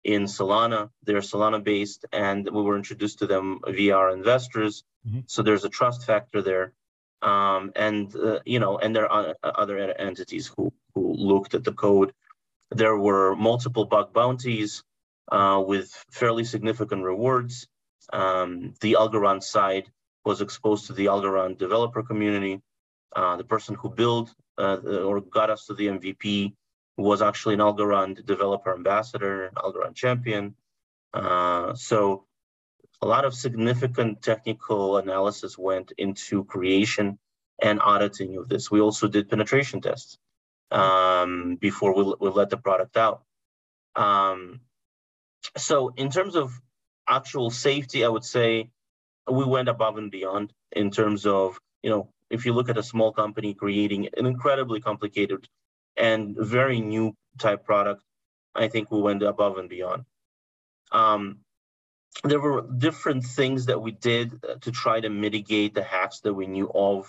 in 0.04 0.24
Solana. 0.24 0.90
They're 1.04 1.20
Solana 1.20 1.62
based, 1.62 2.04
and 2.12 2.48
we 2.50 2.62
were 2.62 2.76
introduced 2.76 3.20
to 3.20 3.26
them 3.26 3.60
via 3.66 3.96
our 3.96 4.10
investors. 4.10 4.84
Mm-hmm. 5.06 5.20
So 5.26 5.42
there's 5.42 5.64
a 5.64 5.68
trust 5.68 6.06
factor 6.06 6.42
there. 6.42 6.72
Um, 7.22 7.72
and 7.76 8.14
uh, 8.16 8.40
you 8.46 8.60
know, 8.60 8.78
and 8.78 8.96
there 8.96 9.10
are 9.10 9.34
other 9.42 9.78
entities 9.78 10.50
who 10.56 10.72
who 10.94 11.12
looked 11.12 11.54
at 11.54 11.64
the 11.64 11.72
code. 11.72 12.12
There 12.70 12.96
were 12.96 13.36
multiple 13.36 13.84
bug 13.84 14.12
bounties 14.12 14.82
uh, 15.30 15.62
with 15.64 15.92
fairly 16.10 16.44
significant 16.44 17.04
rewards. 17.04 17.68
Um, 18.12 18.74
the 18.80 18.96
Algorand 18.98 19.42
side 19.42 19.90
was 20.24 20.40
exposed 20.40 20.86
to 20.86 20.92
the 20.92 21.06
Algorand 21.06 21.58
developer 21.58 22.02
community. 22.02 22.62
Uh, 23.14 23.36
the 23.36 23.44
person 23.44 23.74
who 23.74 23.90
built 23.90 24.32
uh, 24.56 24.76
or 25.04 25.20
got 25.20 25.50
us 25.50 25.66
to 25.66 25.74
the 25.74 25.88
MVP 25.88 26.54
was 27.00 27.22
actually 27.22 27.54
an 27.54 27.60
Algorand 27.60 28.24
developer 28.26 28.74
ambassador, 28.74 29.50
Algorand 29.56 29.94
champion. 29.94 30.54
Uh, 31.12 31.74
so 31.74 32.24
a 33.02 33.06
lot 33.06 33.24
of 33.24 33.34
significant 33.34 34.22
technical 34.22 34.98
analysis 34.98 35.56
went 35.56 35.92
into 35.98 36.44
creation 36.44 37.18
and 37.62 37.80
auditing 37.80 38.36
of 38.36 38.48
this. 38.48 38.70
We 38.70 38.80
also 38.80 39.08
did 39.08 39.28
penetration 39.28 39.80
tests 39.80 40.18
um, 40.70 41.56
before 41.60 41.94
we, 41.94 42.14
we 42.20 42.30
let 42.30 42.50
the 42.50 42.56
product 42.56 42.96
out. 42.96 43.22
Um, 43.96 44.60
so 45.56 45.92
in 45.96 46.10
terms 46.10 46.36
of 46.36 46.52
actual 47.08 47.50
safety, 47.50 48.04
I 48.04 48.08
would 48.08 48.24
say 48.24 48.70
we 49.30 49.44
went 49.44 49.68
above 49.68 49.98
and 49.98 50.10
beyond 50.10 50.52
in 50.72 50.90
terms 50.90 51.26
of, 51.26 51.58
you 51.82 51.90
know, 51.90 52.08
if 52.30 52.46
you 52.46 52.52
look 52.52 52.68
at 52.68 52.78
a 52.78 52.82
small 52.82 53.12
company 53.12 53.54
creating 53.54 54.08
an 54.16 54.26
incredibly 54.26 54.80
complicated 54.80 55.48
and 56.00 56.36
very 56.36 56.80
new 56.80 57.14
type 57.38 57.64
product, 57.64 58.02
I 58.54 58.68
think 58.68 58.90
we 58.90 59.00
went 59.00 59.22
above 59.22 59.58
and 59.58 59.68
beyond. 59.68 60.04
Um, 60.90 61.40
there 62.24 62.40
were 62.40 62.62
different 62.62 63.24
things 63.24 63.66
that 63.66 63.80
we 63.80 63.92
did 63.92 64.44
to 64.62 64.72
try 64.72 65.00
to 65.00 65.08
mitigate 65.08 65.74
the 65.74 65.84
hacks 65.84 66.20
that 66.20 66.34
we 66.34 66.46
knew 66.46 66.70
of. 66.74 67.06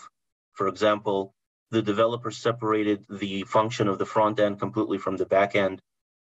For 0.54 0.68
example, 0.68 1.34
the 1.72 1.82
developer 1.82 2.30
separated 2.32 3.06
the 3.10 3.44
function 3.44 3.88
of 3.88 3.98
the 3.98 4.06
front 4.06 4.40
end 4.40 4.60
completely 4.60 5.00
from 5.00 5.18
the 5.18 5.26
back 5.26 5.56
end 5.56 5.82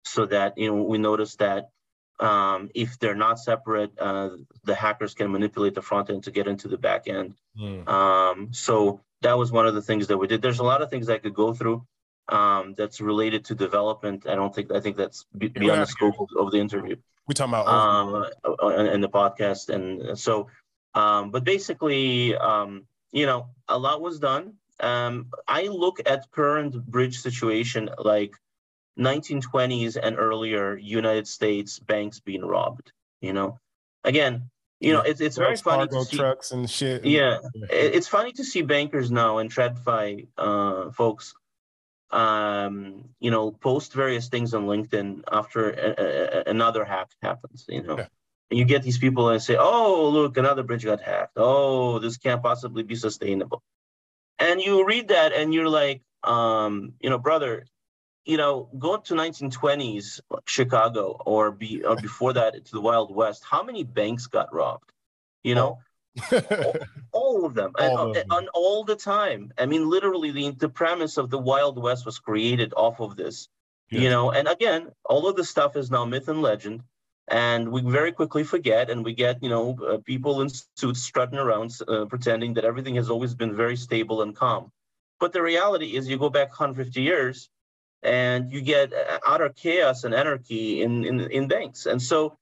so 0.05 0.27
that 0.27 0.57
you 0.57 0.69
know 0.69 0.83
we 0.83 0.99
noticed 0.99 1.39
that 1.39 1.71
um, 2.21 2.71
if 2.75 2.99
they're 2.99 3.15
not 3.15 3.39
separate, 3.39 3.99
uh, 3.99 4.31
the 4.65 4.75
hackers 4.75 5.15
can 5.15 5.33
manipulate 5.33 5.75
the 5.75 5.83
front 5.83 6.11
end 6.11 6.25
to 6.25 6.31
get 6.31 6.47
into 6.47 6.69
the 6.69 6.77
back 6.77 7.09
end. 7.09 7.35
Mm. 7.59 7.89
Um, 7.89 8.49
so 8.53 9.01
that 9.23 9.39
was 9.39 9.51
one 9.51 9.67
of 9.67 9.75
the 9.75 9.83
things 9.83 10.09
that 10.09 10.19
we 10.19 10.27
did. 10.27 10.43
There's 10.43 10.59
a 10.59 10.65
lot 10.65 10.83
of 10.83 10.91
things 10.91 11.09
I 11.09 11.19
could 11.19 11.35
go 11.35 11.55
through 11.55 11.85
um, 12.31 12.75
that's 12.77 13.01
related 13.01 13.45
to 13.47 13.55
development. 13.55 14.27
I 14.27 14.35
don't 14.35 14.55
think 14.55 14.73
I 14.73 14.81
think 14.81 14.97
that's 14.97 15.27
beyond 15.37 15.83
the 15.83 15.87
scope 15.87 16.15
of, 16.39 16.51
the 16.51 16.59
interview. 16.59 16.97
We 17.27 17.35
talking 17.35 17.55
about 17.55 17.69
um, 17.69 18.27
and, 18.63 19.03
the 19.03 19.09
podcast, 19.09 19.69
and 19.69 20.19
so. 20.19 20.49
Um, 20.93 21.31
but 21.31 21.45
basically, 21.45 22.35
um, 22.37 22.85
you 23.13 23.27
know, 23.27 23.51
a 23.69 23.79
lot 23.79 24.01
was 24.01 24.19
done. 24.19 24.55
Um, 24.81 25.27
I 25.47 25.69
look 25.69 26.01
at 26.05 26.31
current 26.33 26.85
bridge 26.87 27.21
situation 27.21 27.91
like 27.99 28.35
1920s 28.99 29.97
and 30.03 30.19
earlier 30.19 30.77
United 30.77 31.29
States 31.29 31.79
banks 31.79 32.19
being 32.19 32.45
robbed. 32.45 32.93
You 33.21 33.33
know, 33.35 33.59
again, 34.03 34.51
you 34.81 34.95
know, 34.95 35.03
it's 35.03 35.21
it's 35.21 35.37
very 35.37 35.57
funny 35.57 35.87
to 35.89 36.05
see 36.05 36.17
trucks 36.17 36.53
and 36.53 36.69
shit. 36.69 37.05
Yeah, 37.05 37.39
it's 37.69 38.09
funny 38.09 38.33
to 38.33 38.45
see 38.45 38.63
bankers 38.63 39.11
now 39.11 39.39
and 39.39 39.53
TradFi 39.53 40.27
uh, 40.39 40.91
folks, 40.93 41.35
um, 42.11 43.05
you 43.21 43.31
know, 43.31 43.51
post 43.53 43.93
various 43.93 44.29
things 44.29 44.55
on 44.55 44.67
LinkedIn 44.67 45.23
after 45.31 45.71
a, 45.71 45.95
a, 45.99 46.51
another 46.51 46.85
hack 46.85 47.11
happens. 47.23 47.65
You 47.69 47.83
know. 47.83 47.99
Yeah. 47.99 48.07
And 48.51 48.59
you 48.59 48.65
get 48.65 48.83
these 48.83 48.99
people 48.99 49.29
and 49.29 49.41
say, 49.41 49.57
"Oh, 49.57 50.09
look, 50.09 50.37
another 50.37 50.65
bridge 50.65 50.85
got 50.85 51.01
hacked. 51.01 51.35
Oh, 51.37 52.01
this 52.01 52.17
can't 52.17 52.43
possibly 52.43 52.83
be 52.83 52.97
sustainable." 52.97 53.63
And 54.41 54.61
you 54.61 54.85
read 54.87 55.09
that, 55.09 55.33
and 55.33 55.55
you're 55.55 55.69
like, 55.69 56.03
um, 56.25 56.95
you 57.01 57.11
know, 57.11 57.19
brother, 57.19 57.67
you 58.25 58.37
know, 58.37 58.69
go 58.79 58.97
to 58.97 59.15
1920s 59.15 60.21
Chicago 60.47 61.21
or 61.25 61.53
be 61.53 61.85
or 61.85 61.97
before 62.09 62.33
that 62.33 62.65
to 62.65 62.73
the 62.73 62.81
Wild 62.81 63.15
West. 63.15 63.45
How 63.49 63.63
many 63.63 63.85
banks 63.85 64.27
got 64.27 64.53
robbed? 64.53 64.93
You 65.43 65.55
know, 65.55 65.79
all, 66.33 66.77
all, 67.13 67.45
of 67.47 67.55
them, 67.55 67.73
all 67.79 67.87
and, 67.87 67.99
of 67.99 68.15
them. 68.15 68.27
and, 68.31 68.49
all 68.55 68.85
the 68.85 68.97
time. 68.97 69.53
I 69.59 69.67
mean, 69.67 69.89
literally, 69.89 70.31
the 70.31 70.51
the 70.51 70.69
premise 70.69 71.17
of 71.17 71.31
the 71.31 71.39
Wild 71.39 71.81
West 71.81 72.07
was 72.07 72.19
created 72.19 72.73
off 72.77 73.01
of 73.01 73.17
this. 73.17 73.49
Yes. 73.91 74.03
You 74.03 74.11
know, 74.11 74.31
and 74.31 74.49
again, 74.49 74.89
all 75.05 75.29
of 75.29 75.37
this 75.37 75.51
stuff 75.51 75.77
is 75.77 75.91
now 75.91 76.05
myth 76.05 76.29
and 76.29 76.43
legend, 76.43 76.83
and 77.29 77.71
we 77.73 77.83
very 77.83 78.13
quickly 78.13 78.45
forget, 78.45 78.91
and 78.91 79.05
we 79.05 79.15
get 79.15 79.43
you 79.43 79.49
know 79.49 79.77
uh, 79.87 79.99
people 79.99 80.41
in 80.43 80.51
suits 80.77 81.03
strutting 81.03 81.39
around 81.39 81.77
uh, 81.89 82.05
pretending 82.07 82.55
that 82.55 82.65
everything 82.65 82.97
has 82.97 83.11
always 83.11 83.35
been 83.35 83.57
very 83.57 83.77
stable 83.77 84.23
and 84.23 84.37
calm. 84.37 84.71
But 85.19 85.33
the 85.33 85.43
reality 85.43 85.97
is, 85.97 86.09
you 86.09 86.19
go 86.19 86.31
back 86.31 86.49
150 86.49 87.03
years 87.03 87.51
and 88.03 88.51
you 88.51 88.63
get 88.63 88.93
uh, 88.93 89.19
utter 89.27 89.51
chaos 89.51 90.05
and 90.05 90.15
anarchy 90.15 90.83
in, 90.83 91.05
in, 91.05 91.21
in 91.21 91.49
banks. 91.49 91.87
And 91.87 92.01
so 92.01 92.37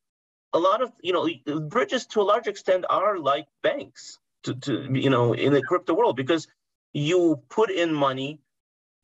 a 0.53 0.59
lot 0.59 0.83
of, 0.83 0.93
you 1.03 1.13
know, 1.13 1.29
bridges 1.61 2.07
to 2.07 2.21
a 2.21 2.23
large 2.23 2.47
extent 2.47 2.85
are 2.89 3.19
like 3.19 3.47
banks 3.63 4.19
to, 4.45 4.55
to 4.55 4.89
you 4.93 5.11
know, 5.11 5.35
in 5.35 5.53
the 5.53 5.63
crypto 5.63 5.95
world 5.95 6.17
because 6.17 6.49
you 6.93 7.43
put 7.49 7.71
in 7.71 7.93
money, 7.93 8.41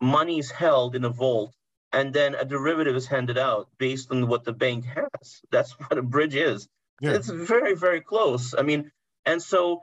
money 0.01 0.39
is 0.39 0.51
held 0.51 0.95
in 0.95 1.05
a 1.05 1.11
vault, 1.11 1.55
and 1.93 2.13
then 2.13 2.35
a 2.35 2.45
derivative 2.45 2.97
is 2.97 3.07
handed 3.07 3.39
out 3.39 3.69
based 3.79 4.11
on 4.11 4.27
what 4.27 4.45
the 4.45 4.53
bank 4.53 4.85
has. 4.87 5.41
That's 5.51 5.73
what 5.79 5.99
a 5.99 6.03
bridge 6.03 6.35
is. 6.35 6.69
Yeah. 7.01 7.13
It's 7.13 7.29
very, 7.29 7.75
very 7.75 8.01
close. 8.01 8.55
I 8.57 8.63
mean, 8.63 8.91
and 9.27 9.43
so 9.43 9.83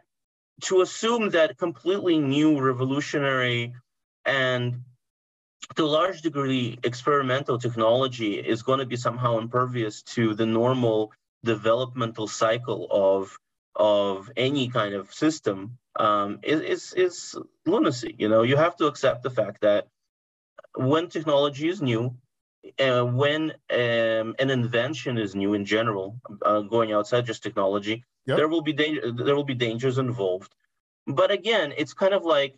to 0.64 0.82
assume 0.82 1.30
that 1.32 1.58
completely 1.58 2.20
new, 2.20 2.60
revolutionary, 2.60 3.74
and 4.26 4.84
to 5.76 5.84
a 5.84 5.86
large 5.86 6.22
degree, 6.22 6.78
experimental 6.84 7.58
technology 7.58 8.36
is 8.36 8.64
going 8.64 8.80
to 8.80 8.86
be 8.86 8.98
somehow 8.98 9.38
impervious 9.38 10.02
to 10.04 10.34
the 10.34 10.46
normal 10.46 11.12
developmental 11.44 12.28
cycle 12.28 12.88
of 12.92 13.38
of 13.76 14.30
any 14.36 14.68
kind 14.68 14.94
of 14.94 15.14
system 15.14 15.78
um, 15.96 16.40
is, 16.44 16.94
is 16.94 17.36
lunacy. 17.66 18.16
You 18.18 18.28
know, 18.30 18.44
you 18.44 18.58
have 18.58 18.76
to 18.78 18.88
accept 18.88 19.24
the 19.24 19.30
fact 19.30 19.62
that 19.62 19.88
when 20.76 21.08
technology 21.08 21.70
is 21.70 21.82
new, 21.82 22.14
uh, 22.80 23.04
when 23.04 23.52
um, 23.70 24.36
an 24.40 24.50
invention 24.50 25.18
is 25.18 25.36
new 25.36 25.54
in 25.54 25.66
general, 25.66 26.20
uh, 26.42 26.62
going 26.62 26.92
outside 26.92 27.26
just 27.26 27.44
technology, 27.44 28.04
yep. 28.26 28.38
there 28.38 28.50
will 28.50 28.62
be 28.62 28.74
danger, 28.74 29.12
there 29.12 29.36
will 29.36 29.46
be 29.46 29.56
dangers 29.56 29.98
involved. 29.98 30.54
But 31.08 31.32
again, 31.32 31.74
it's 31.78 31.94
kind 31.94 32.14
of 32.14 32.24
like 32.24 32.56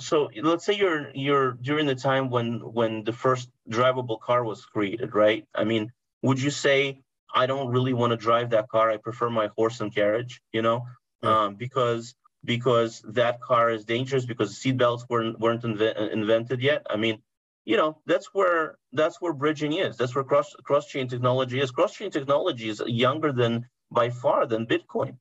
so 0.00 0.30
let's 0.42 0.64
say 0.64 0.74
you're 0.74 1.10
you're 1.14 1.52
during 1.52 1.86
the 1.86 1.94
time 1.94 2.30
when 2.30 2.60
when 2.60 3.04
the 3.04 3.12
first 3.12 3.50
drivable 3.68 4.20
car 4.20 4.44
was 4.44 4.64
created 4.64 5.14
right 5.14 5.44
i 5.54 5.64
mean 5.64 5.90
would 6.22 6.40
you 6.40 6.50
say 6.50 7.00
i 7.42 7.44
don't 7.50 7.68
really 7.74 7.94
want 8.00 8.10
to 8.10 8.16
drive 8.28 8.48
that 8.50 8.68
car 8.68 8.90
i 8.90 8.96
prefer 8.96 9.28
my 9.30 9.48
horse 9.56 9.80
and 9.80 9.94
carriage 9.94 10.40
you 10.52 10.62
know 10.66 10.78
yeah. 11.22 11.44
um, 11.44 11.54
because 11.54 12.14
because 12.44 13.02
that 13.20 13.40
car 13.40 13.70
is 13.70 13.84
dangerous 13.84 14.24
because 14.32 14.58
seatbelts 14.60 15.04
weren't 15.08 15.38
weren't 15.38 15.62
inve- 15.62 16.12
invented 16.18 16.60
yet 16.70 16.86
i 16.90 16.96
mean 16.96 17.16
you 17.64 17.76
know 17.76 17.90
that's 18.06 18.28
where 18.32 18.78
that's 18.92 19.20
where 19.20 19.32
bridging 19.32 19.72
is 19.72 19.96
that's 19.96 20.14
where 20.14 20.24
cross 20.24 20.54
cross 20.68 20.86
chain 20.86 21.06
technology 21.08 21.58
is 21.60 21.70
cross 21.70 21.92
chain 21.94 22.10
technology 22.10 22.68
is 22.68 22.82
younger 22.86 23.32
than 23.32 23.52
by 23.90 24.06
far 24.10 24.46
than 24.46 24.66
bitcoin 24.66 25.14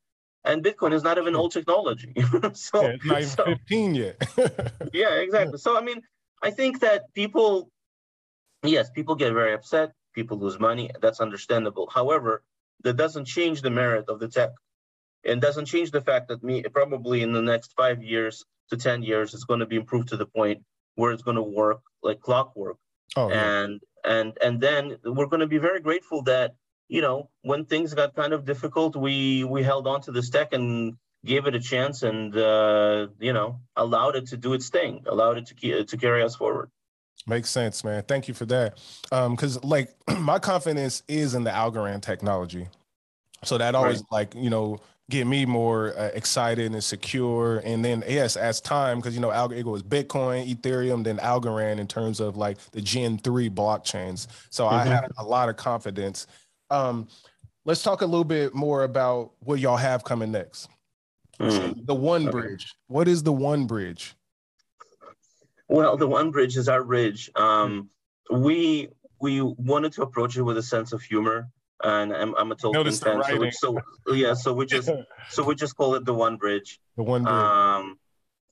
and 0.48 0.64
Bitcoin 0.64 0.94
is 0.94 1.04
not 1.04 1.18
even 1.18 1.36
old 1.36 1.52
technology. 1.52 2.14
so 2.54 2.82
yeah, 2.82 2.96
it's 2.96 3.06
not 3.06 3.18
even 3.20 3.30
so, 3.30 3.46
15 3.46 3.96
yet. 3.96 4.16
yeah, 4.94 5.16
exactly. 5.16 5.58
So 5.58 5.78
I 5.78 5.82
mean, 5.82 6.02
I 6.42 6.52
think 6.52 6.80
that 6.80 7.14
people, 7.14 7.70
yes, 8.64 8.90
people 8.90 9.16
get 9.16 9.34
very 9.34 9.54
upset. 9.54 9.92
People 10.18 10.38
lose 10.40 10.60
money. 10.60 10.90
That's 11.04 11.22
understandable. 11.28 11.88
However, 12.00 12.32
that 12.84 12.98
doesn't 13.04 13.26
change 13.26 13.62
the 13.62 13.70
merit 13.82 14.06
of 14.10 14.20
the 14.20 14.30
tech, 14.38 14.52
and 15.24 15.40
doesn't 15.40 15.68
change 15.74 15.92
the 15.92 16.02
fact 16.10 16.30
that 16.30 16.44
me 16.44 16.64
probably 16.80 17.22
in 17.22 17.32
the 17.34 17.46
next 17.52 17.74
five 17.82 18.02
years 18.02 18.44
to 18.70 18.78
10 18.78 19.04
years, 19.04 19.34
it's 19.36 19.44
going 19.44 19.60
to 19.60 19.72
be 19.74 19.76
improved 19.76 20.10
to 20.10 20.18
the 20.18 20.26
point 20.26 20.64
where 20.96 21.12
it's 21.12 21.22
going 21.22 21.42
to 21.44 21.50
work 21.64 21.82
like 22.02 22.20
clockwork. 22.20 22.78
Oh, 23.16 23.30
and 23.30 23.74
yeah. 23.74 24.12
and 24.14 24.38
and 24.46 24.60
then 24.60 24.98
we're 25.16 25.32
going 25.34 25.46
to 25.48 25.54
be 25.56 25.60
very 25.70 25.82
grateful 25.82 26.24
that 26.24 26.56
you 26.90 27.02
know, 27.02 27.30
when 27.42 27.66
things 27.66 27.94
got 27.94 28.16
kind 28.16 28.34
of 28.34 28.46
difficult, 28.46 28.96
we 28.96 29.44
we 29.44 29.62
held 29.64 29.88
on 29.88 30.02
to 30.02 30.12
this 30.12 30.30
tech 30.30 30.54
and 30.54 30.96
gave 31.26 31.46
it 31.46 31.56
a 31.56 31.60
chance, 31.60 32.04
and 32.04 32.36
uh, 32.36 33.08
you 33.20 33.34
know, 33.34 33.60
allowed 33.76 34.16
it 34.16 34.28
to 34.28 34.38
do 34.38 34.54
its 34.54 34.70
thing, 34.70 35.04
allowed 35.06 35.38
it 35.38 35.46
to 35.48 35.84
to 35.84 35.98
carry 35.98 36.24
us 36.24 36.36
forward. 36.36 36.70
Makes 37.26 37.50
sense, 37.50 37.84
man. 37.84 38.04
Thank 38.04 38.28
you 38.28 38.34
for 38.34 38.46
that. 38.46 38.80
Because 39.10 39.58
um, 39.58 39.70
like 39.70 39.94
my 40.20 40.40
confidence 40.40 41.04
is 41.08 41.34
in 41.34 41.44
the 41.44 41.50
Algorand 41.50 42.02
technology, 42.02 42.68
so 43.44 43.58
that 43.58 43.76
always 43.76 44.00
right. 44.00 44.12
like 44.12 44.36
you 44.36 44.50
know 44.50 44.80
get 45.10 45.26
me 45.26 45.46
more 45.46 45.98
uh, 45.98 46.10
excited 46.14 46.72
and 46.72 46.84
secure. 46.84 47.60
And 47.60 47.84
then 47.84 48.04
yes, 48.08 48.38
as 48.38 48.62
time, 48.62 48.98
because 48.98 49.16
you 49.16 49.22
know, 49.22 49.30
Alg- 49.30 49.58
it 49.58 49.66
was 49.66 49.84
Bitcoin, 49.84 50.54
Ethereum, 50.54 51.04
then 51.04 51.18
Algorand 51.18 51.80
in 51.80 51.88
terms 51.88 52.20
of 52.20 52.38
like 52.38 52.58
the 52.72 52.82
Gen 52.82 53.18
three 53.18 53.50
blockchains. 53.50 54.28
So 54.50 54.66
mm-hmm. 54.66 54.76
I 54.76 54.84
have 54.86 55.12
a 55.18 55.24
lot 55.24 55.50
of 55.50 55.58
confidence 55.58 56.28
um, 56.70 57.08
let's 57.66 57.84
talk 57.84 58.02
a 58.02 58.06
little 58.06 58.24
bit 58.24 58.54
more 58.54 58.84
about 58.84 59.32
what 59.40 59.60
y'all 59.60 59.78
have 59.78 60.04
coming 60.04 60.32
next. 60.32 60.70
Mm. 61.40 61.86
The 61.86 61.96
One 61.96 62.30
Bridge. 62.30 62.74
What 62.88 63.08
is 63.08 63.24
the 63.24 63.34
One 63.34 63.68
Bridge? 63.68 64.16
Well, 65.68 65.98
the 65.98 66.08
One 66.08 66.32
Bridge 66.32 66.58
is 66.58 66.70
our 66.70 66.84
bridge. 66.84 67.30
Um, 67.36 67.90
we 68.32 68.90
we 69.20 69.42
wanted 69.42 69.94
to 69.94 70.04
approach 70.04 70.38
it 70.38 70.44
with 70.44 70.58
a 70.58 70.64
sense 70.64 70.94
of 70.94 71.02
humor, 71.02 71.50
and 71.84 72.14
I'm, 72.14 72.36
I'm 72.36 72.52
a 72.52 72.56
Tolkien 72.56 73.04
fan, 73.04 73.24
so, 73.24 73.38
we, 73.38 73.52
so 73.52 74.14
yeah, 74.14 74.34
so 74.34 74.54
we 74.54 74.66
just 74.66 74.90
so 75.30 75.44
we 75.44 75.56
just 75.56 75.76
call 75.76 75.96
it 75.96 76.06
the 76.06 76.14
One 76.14 76.38
Bridge. 76.38 76.80
The 76.96 77.04
One 77.04 77.24
Bridge. 77.24 77.34
Um, 77.34 78.00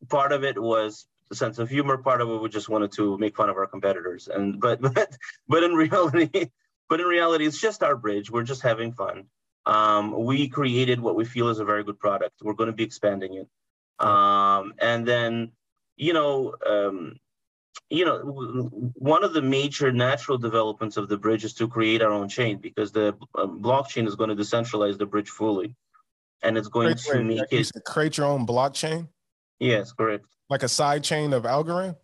part 0.09 0.31
of 0.31 0.43
it 0.43 0.61
was 0.61 1.07
the 1.29 1.35
sense 1.35 1.59
of 1.59 1.69
humor. 1.69 1.97
Part 1.97 2.21
of 2.21 2.29
it 2.29 2.41
we 2.41 2.49
just 2.49 2.69
wanted 2.69 2.91
to 2.93 3.17
make 3.17 3.35
fun 3.35 3.49
of 3.49 3.57
our 3.57 3.67
competitors, 3.67 4.27
and 4.27 4.59
but 4.59 4.81
but 4.93 5.15
but 5.47 5.63
in 5.63 5.73
reality, 5.73 6.49
but 6.89 6.99
in 6.99 7.05
reality, 7.05 7.45
it's 7.45 7.59
just 7.59 7.83
our 7.83 7.95
bridge. 7.95 8.29
We're 8.29 8.43
just 8.43 8.61
having 8.61 8.93
fun. 8.93 9.25
Um, 9.65 10.25
we 10.25 10.47
created 10.47 10.99
what 10.99 11.15
we 11.15 11.25
feel 11.25 11.49
is 11.49 11.59
a 11.59 11.65
very 11.65 11.83
good 11.83 11.99
product. 11.99 12.35
We're 12.41 12.53
going 12.53 12.69
to 12.69 12.75
be 12.75 12.83
expanding 12.83 13.33
it. 13.33 13.47
Um, 14.05 14.73
and 14.79 15.07
then, 15.07 15.51
you 15.97 16.13
know, 16.13 16.55
um, 16.67 17.19
you 17.89 18.05
know, 18.05 18.19
one 18.95 19.23
of 19.23 19.33
the 19.33 19.41
major 19.41 19.91
natural 19.91 20.37
developments 20.37 20.97
of 20.97 21.07
the 21.07 21.17
bridge 21.17 21.43
is 21.43 21.53
to 21.55 21.67
create 21.67 22.01
our 22.01 22.11
own 22.11 22.27
chain 22.27 22.57
because 22.57 22.91
the 22.91 23.15
um, 23.35 23.61
blockchain 23.61 24.07
is 24.07 24.15
going 24.15 24.29
to 24.29 24.35
decentralize 24.35 24.97
the 24.97 25.05
bridge 25.05 25.29
fully, 25.29 25.75
and 26.41 26.57
it's 26.57 26.67
going 26.67 26.95
to 26.95 27.23
make 27.23 27.51
it 27.51 27.71
create 27.85 28.17
your 28.17 28.27
own 28.27 28.45
blockchain. 28.45 29.07
Yes, 29.59 29.91
correct. 29.91 30.25
Like 30.49 30.63
a 30.63 30.69
side 30.69 31.03
chain 31.03 31.33
of 31.33 31.43
Algorand. 31.43 31.95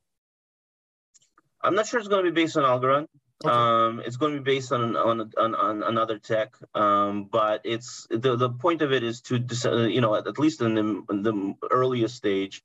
I'm 1.64 1.76
not 1.76 1.88
sure 1.88 2.00
it's 2.00 2.10
going 2.10 2.26
to 2.26 2.32
be 2.32 2.42
based 2.42 2.58
on 2.58 2.64
Algorand. 2.64 3.08
Okay. 3.44 3.54
Um, 3.54 4.02
it's 4.06 4.18
going 4.18 4.34
to 4.34 4.42
be 4.42 4.56
based 4.56 4.72
on 4.72 4.96
on 4.96 5.32
on, 5.38 5.56
on 5.56 5.84
another 5.84 6.20
tech, 6.20 6.54
um, 6.76 7.26
but 7.32 7.62
it's 7.64 8.08
the 8.12 8.36
the 8.36 8.50
point 8.50 8.84
of 8.84 8.92
it 8.92 9.04
is 9.04 9.22
to 9.22 9.44
you 9.90 10.00
know 10.00 10.16
at, 10.16 10.38
least 10.38 10.62
in 10.62 10.76
the, 10.76 11.04
in 11.10 11.24
the 11.24 11.56
earliest 11.72 12.16
stage, 12.16 12.62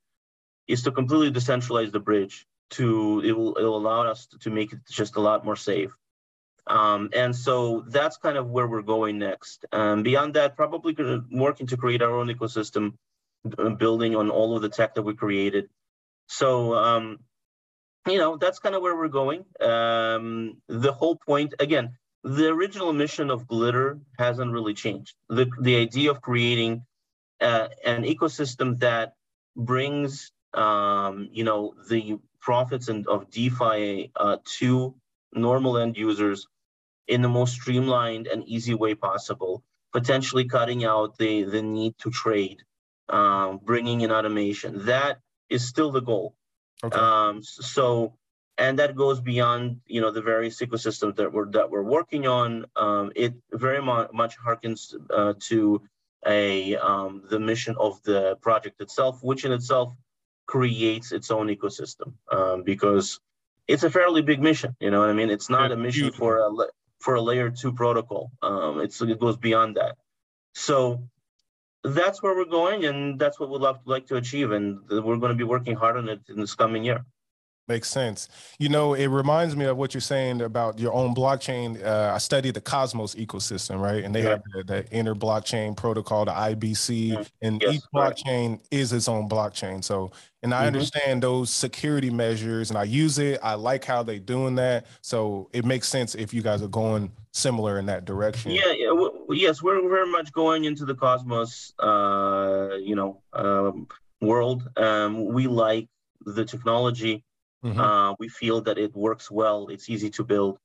is 0.69 0.83
to 0.83 0.91
completely 0.93 1.31
decentralize 1.31 1.93
the 1.93 2.01
bridge 2.01 2.47
to 2.69 3.23
it 3.25 3.33
will 3.33 3.55
it 3.55 3.63
will 3.63 3.77
allow 3.77 4.03
us 4.03 4.27
to 4.41 4.51
make 4.51 4.73
it 4.73 4.81
just 4.91 5.17
a 5.17 5.21
lot 5.21 5.45
more 5.45 5.57
safe. 5.57 5.93
Um, 6.67 7.11
and 7.13 7.35
so 7.35 7.85
that's 7.87 8.17
kind 8.17 8.37
of 8.37 8.49
where 8.49 8.67
we're 8.67 8.83
going 8.83 9.19
next. 9.19 9.65
Um, 9.71 10.03
beyond 10.03 10.35
that, 10.35 10.57
probably 10.57 10.97
working 11.31 11.69
to 11.69 11.77
create 11.77 12.03
our 12.03 12.19
own 12.19 12.27
ecosystem, 12.27 12.95
uh, 13.57 13.71
building 13.71 14.17
on 14.17 14.31
all 14.31 14.57
of 14.57 14.63
the 14.63 14.69
tech 14.69 14.95
that 14.95 15.03
we 15.03 15.15
created. 15.15 15.69
So, 16.27 16.75
um, 16.75 17.21
you 18.07 18.19
know, 18.19 18.37
that's 18.37 18.59
kind 18.59 18.75
of 18.75 18.83
where 18.83 18.97
we're 18.97 19.09
going. 19.09 19.45
Um, 19.61 20.61
the 20.69 20.93
whole 20.93 21.17
point, 21.17 21.55
again, 21.61 21.97
the 22.25 22.49
original 22.49 22.93
mission 22.93 23.31
of 23.31 23.47
Glitter 23.47 24.01
hasn't 24.19 24.53
really 24.53 24.75
changed. 24.75 25.15
The, 25.29 25.49
the 25.61 25.77
idea 25.77 26.11
of 26.11 26.21
creating 26.21 26.85
uh, 27.41 27.69
an 27.85 28.03
ecosystem 28.03 28.81
that 28.81 29.15
brings, 29.57 30.33
um, 30.57 31.29
you 31.33 31.45
know, 31.45 31.75
the 31.89 32.19
profits 32.41 32.89
and 32.89 33.07
of 33.07 33.31
DeFi 33.31 34.11
uh, 34.17 34.37
to 34.59 34.95
normal 35.33 35.79
end 35.79 35.97
users 35.97 36.47
in 37.09 37.23
the 37.23 37.29
most 37.29 37.55
streamlined 37.55 38.27
and 38.27 38.45
easy 38.49 38.75
way 38.75 38.95
possible, 38.95 39.63
potentially 39.93 40.45
cutting 40.45 40.85
out 40.85 41.19
the, 41.19 41.45
the 41.45 41.63
need 41.63 41.97
to 41.99 42.11
trade, 42.11 42.63
um, 43.09 43.61
bringing 43.63 44.01
in 44.01 44.11
automation. 44.11 44.87
That 44.87 45.21
is 45.49 45.67
still 45.67 45.93
the 45.93 46.01
goal. 46.01 46.35
Okay. 46.83 46.99
Um, 46.99 47.43
so, 47.43 48.15
and 48.59 48.79
that 48.79 48.97
goes 48.97 49.21
beyond, 49.21 49.81
you 49.87 50.01
know, 50.01 50.11
the 50.11 50.23
various 50.23 50.61
ecosystems 50.61 51.17
that 51.17 51.33
we're 51.33 51.51
that 51.53 51.71
we're 51.71 51.83
working 51.83 52.27
on. 52.27 52.67
Um, 52.75 53.13
it 53.15 53.35
very 53.53 53.81
mu- 53.81 54.09
much 54.13 54.37
harkens 54.39 54.95
uh, 55.11 55.35
to 55.49 55.83
a 56.27 56.77
um, 56.77 57.23
the 57.31 57.39
mission 57.39 57.77
of 57.79 58.03
the 58.03 58.37
project 58.37 58.81
itself, 58.81 59.23
which 59.23 59.45
in 59.45 59.53
itself 59.53 59.95
creates 60.47 61.13
its 61.13 61.31
own 61.31 61.49
ecosystem 61.49 62.13
um, 62.33 62.63
because 62.63 63.21
it's 63.69 63.83
a 63.83 63.91
fairly 63.91 64.23
big 64.23 64.41
mission. 64.41 64.77
You 64.81 64.91
know 64.91 65.01
what 65.01 65.11
I 65.11 65.13
mean? 65.13 65.31
It's 65.31 65.51
not 65.51 65.73
a 65.73 65.77
mission 65.77 66.13
for 66.13 66.39
a 66.39 66.51
for 67.01 67.15
a 67.15 67.21
layer 67.21 67.51
two 67.51 67.73
protocol. 67.73 68.31
Um, 68.43 68.81
it's 68.81 69.01
it 69.03 69.21
goes 69.21 69.37
beyond 69.37 69.77
that. 69.77 69.97
So 70.55 71.03
that's 71.85 72.23
where 72.23 72.35
we're 72.35 72.47
going, 72.47 72.85
and 72.85 73.19
that's 73.19 73.39
what 73.39 73.51
we'd 73.51 73.61
love, 73.61 73.81
like 73.85 74.07
to 74.07 74.17
achieve, 74.17 74.53
and 74.53 74.81
we're 74.89 75.19
going 75.19 75.33
to 75.33 75.35
be 75.35 75.45
working 75.45 75.77
hard 75.77 75.97
on 75.97 76.09
it 76.09 76.21
in 76.29 76.41
this 76.41 76.55
coming 76.55 76.85
year. 76.85 77.05
Makes 77.69 77.91
sense. 77.91 78.29
You 78.61 78.69
know, 78.69 78.95
it 78.95 79.09
reminds 79.09 79.57
me 79.57 79.65
of 79.65 79.77
what 79.77 79.93
you're 79.93 80.01
saying 80.01 80.41
about 80.41 80.79
your 80.79 80.93
own 80.93 81.17
blockchain. 81.17 81.85
Uh, 81.85 82.13
I 82.15 82.19
studied 82.19 82.55
the 82.55 82.61
Cosmos 82.61 83.17
ecosystem, 83.17 83.81
right? 83.81 84.05
And 84.05 84.15
they 84.15 84.23
yeah. 84.23 84.29
have 84.31 84.43
the, 84.55 84.63
the, 84.63 84.93
inner 84.93 85.17
blockchain 85.17 85.77
protocol, 85.77 86.25
the 86.27 86.31
IBC, 86.31 87.11
mm-hmm. 87.11 87.23
and 87.43 87.61
yes, 87.61 87.75
each 87.75 87.83
blockchain 87.93 88.51
right. 88.51 88.69
is 88.71 88.93
its 88.93 89.09
own 89.09 89.29
blockchain. 89.29 89.83
So, 89.83 90.13
and 90.45 90.55
I 90.55 90.59
mm-hmm. 90.59 90.67
understand 90.69 91.25
those 91.25 91.51
security 91.51 92.09
measures 92.09 92.71
and 92.71 92.79
I 92.79 92.85
use 92.85 93.19
it. 93.19 93.41
I 93.43 93.55
like 93.55 93.85
how 93.85 94.05
they're 94.05 94.21
doing 94.21 94.55
that. 94.57 94.87
So 95.01 95.51
it 95.53 95.65
makes 95.65 95.89
sense 95.89 96.15
if 96.15 96.33
you 96.33 96.43
guys 96.43 96.63
are 96.63 96.69
going 96.69 97.11
similar 97.33 97.81
in 97.81 97.87
that 97.87 98.05
direction. 98.05 98.53
Yeah, 98.53 98.73
yeah 98.77 98.91
w- 98.91 99.27
yes, 99.31 99.61
we're 99.61 99.81
very 99.89 100.09
much 100.09 100.33
going 100.33 100.67
into 100.67 100.85
the 100.85 100.95
Cosmos, 100.95 101.73
uh, 101.81 102.77
you 102.81 102.95
know, 102.95 103.23
um, 103.33 103.89
world. 104.21 104.71
Um, 104.77 105.27
we 105.27 105.49
like 105.49 105.89
the 106.25 106.45
technology 106.45 107.25
Mm-hmm. 107.67 107.81
Uh, 107.81 108.15
we 108.21 108.29
feel 108.29 108.61
that 108.63 108.79
it 108.79 108.95
works 108.95 109.31
well. 109.31 109.67
It's 109.69 109.91
easy 109.91 110.11
to 110.11 110.25
build, 110.25 110.59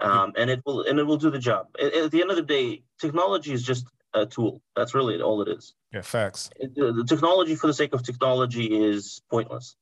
um, 0.00 0.32
and 0.36 0.50
it 0.50 0.60
will 0.66 0.82
and 0.82 0.98
it 0.98 1.04
will 1.04 1.16
do 1.16 1.30
the 1.30 1.38
job. 1.38 1.68
At, 1.80 1.94
at, 1.94 2.10
the 2.10 2.22
end 2.22 2.30
of 2.30 2.36
the 2.36 2.42
day, 2.42 2.82
technology 3.00 3.52
is 3.52 3.62
just 3.62 3.86
a 4.14 4.26
tool. 4.26 4.60
That's 4.74 4.92
really 4.92 5.22
all 5.22 5.42
it 5.42 5.48
is. 5.48 5.74
Yeah, 5.92 6.00
facts. 6.00 6.50
It, 6.56 6.74
the, 6.74 6.92
the 6.92 7.04
technology 7.04 7.54
for 7.54 7.68
the 7.68 7.74
sake 7.74 7.92
of 7.92 8.02
technology 8.02 8.66
is 8.66 9.22
pointless, 9.30 9.76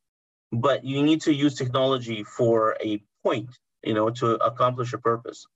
but 0.52 0.84
you 0.84 1.02
need 1.02 1.22
to 1.22 1.32
use 1.32 1.54
technology 1.54 2.22
for 2.22 2.76
a 2.84 3.02
point. 3.22 3.48
You 3.82 3.94
know, 3.94 4.10
to 4.10 4.34
accomplish 4.44 4.92
a 4.92 4.98
purpose. 4.98 5.46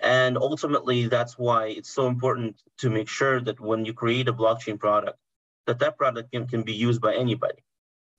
And 0.00 0.36
ultimately, 0.36 1.06
that's 1.06 1.38
why 1.38 1.66
it's 1.68 1.88
so 1.88 2.08
important 2.08 2.60
to 2.78 2.90
make 2.90 3.08
sure 3.08 3.40
that 3.40 3.60
when 3.60 3.84
you 3.84 3.94
create 3.94 4.28
a 4.28 4.32
blockchain 4.32 4.78
product, 4.78 5.16
that 5.66 5.78
that 5.78 5.96
product 5.96 6.32
can, 6.32 6.48
can 6.48 6.62
be 6.64 6.74
used 6.74 7.00
by 7.00 7.14
anybody. 7.14 7.62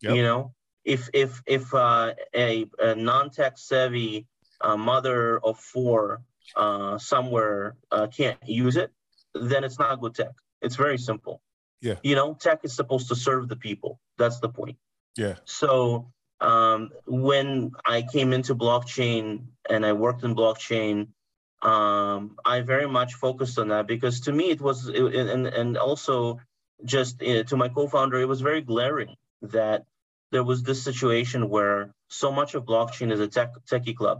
Yep. 0.01 0.15
You 0.15 0.23
know, 0.23 0.53
if 0.85 1.09
if 1.13 1.41
if 1.45 1.73
uh, 1.73 2.13
a, 2.35 2.65
a 2.79 2.95
non-tech 2.95 3.57
savvy 3.57 4.27
uh, 4.61 4.77
mother 4.77 5.39
of 5.39 5.59
four 5.59 6.21
uh, 6.55 6.97
somewhere 6.97 7.75
uh, 7.91 8.07
can't 8.07 8.37
use 8.45 8.77
it, 8.77 8.91
then 9.33 9.63
it's 9.63 9.79
not 9.79 9.99
good 9.99 10.15
tech. 10.15 10.33
It's 10.61 10.75
very 10.75 10.97
simple. 10.97 11.41
Yeah. 11.81 11.95
You 12.03 12.15
know, 12.15 12.33
tech 12.33 12.61
is 12.63 12.73
supposed 12.73 13.09
to 13.09 13.15
serve 13.15 13.49
the 13.49 13.55
people. 13.55 13.99
That's 14.17 14.39
the 14.39 14.49
point. 14.49 14.77
Yeah. 15.17 15.35
So 15.45 16.11
um, 16.39 16.91
when 17.05 17.71
I 17.85 18.03
came 18.03 18.33
into 18.33 18.55
blockchain 18.55 19.45
and 19.69 19.85
I 19.85 19.93
worked 19.93 20.23
in 20.23 20.35
blockchain, 20.35 21.09
um, 21.61 22.37
I 22.45 22.61
very 22.61 22.87
much 22.87 23.13
focused 23.13 23.57
on 23.59 23.69
that 23.69 23.87
because 23.87 24.21
to 24.21 24.31
me 24.31 24.49
it 24.51 24.61
was, 24.61 24.89
it, 24.89 25.01
and 25.01 25.47
and 25.47 25.77
also 25.77 26.39
just 26.83 27.21
uh, 27.23 27.43
to 27.43 27.57
my 27.57 27.69
co-founder, 27.69 28.19
it 28.19 28.27
was 28.27 28.41
very 28.41 28.61
glaring 28.61 29.15
that 29.41 29.85
there 30.33 30.43
was 30.43 30.63
this 30.63 30.83
situation 30.83 31.47
where 31.47 31.93
so 32.09 32.31
much 32.31 32.55
of 32.55 32.65
blockchain 32.65 33.11
is 33.11 33.19
a 33.19 33.27
tech 33.27 33.51
techie 33.71 33.95
club. 33.95 34.19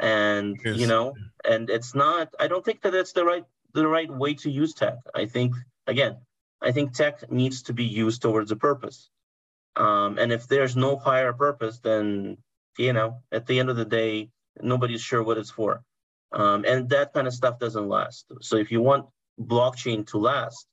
And 0.00 0.58
yes. 0.64 0.78
you 0.78 0.86
know 0.88 1.14
and 1.44 1.70
it's 1.70 1.94
not 1.94 2.34
i 2.40 2.48
don't 2.48 2.64
think 2.64 2.80
that 2.82 2.94
it's 2.94 3.12
the 3.12 3.24
right 3.24 3.44
the 3.74 3.86
right 3.86 4.10
way 4.10 4.32
to 4.42 4.50
use 4.50 4.72
tech. 4.74 4.96
I 5.14 5.26
think 5.26 5.54
again 5.86 6.16
i 6.60 6.72
think 6.72 6.86
tech 6.92 7.30
needs 7.30 7.62
to 7.64 7.72
be 7.72 7.84
used 7.84 8.22
towards 8.22 8.50
a 8.50 8.56
purpose. 8.56 9.10
Um, 9.76 10.18
and 10.18 10.32
if 10.32 10.48
there's 10.48 10.74
no 10.74 10.96
higher 10.96 11.34
purpose 11.46 11.78
then 11.88 12.38
you 12.78 12.94
know 12.94 13.08
at 13.30 13.46
the 13.46 13.60
end 13.60 13.68
of 13.70 13.76
the 13.76 13.90
day 14.00 14.30
nobody's 14.60 15.02
sure 15.02 15.22
what 15.22 15.38
it's 15.38 15.54
for. 15.58 15.82
Um, 16.32 16.64
and 16.64 16.88
that 16.88 17.12
kind 17.12 17.26
of 17.26 17.34
stuff 17.34 17.58
doesn't 17.58 17.88
last. 17.88 18.24
So 18.40 18.56
if 18.56 18.72
you 18.72 18.80
want 18.80 19.06
blockchain 19.38 20.06
to 20.08 20.18
last 20.18 20.66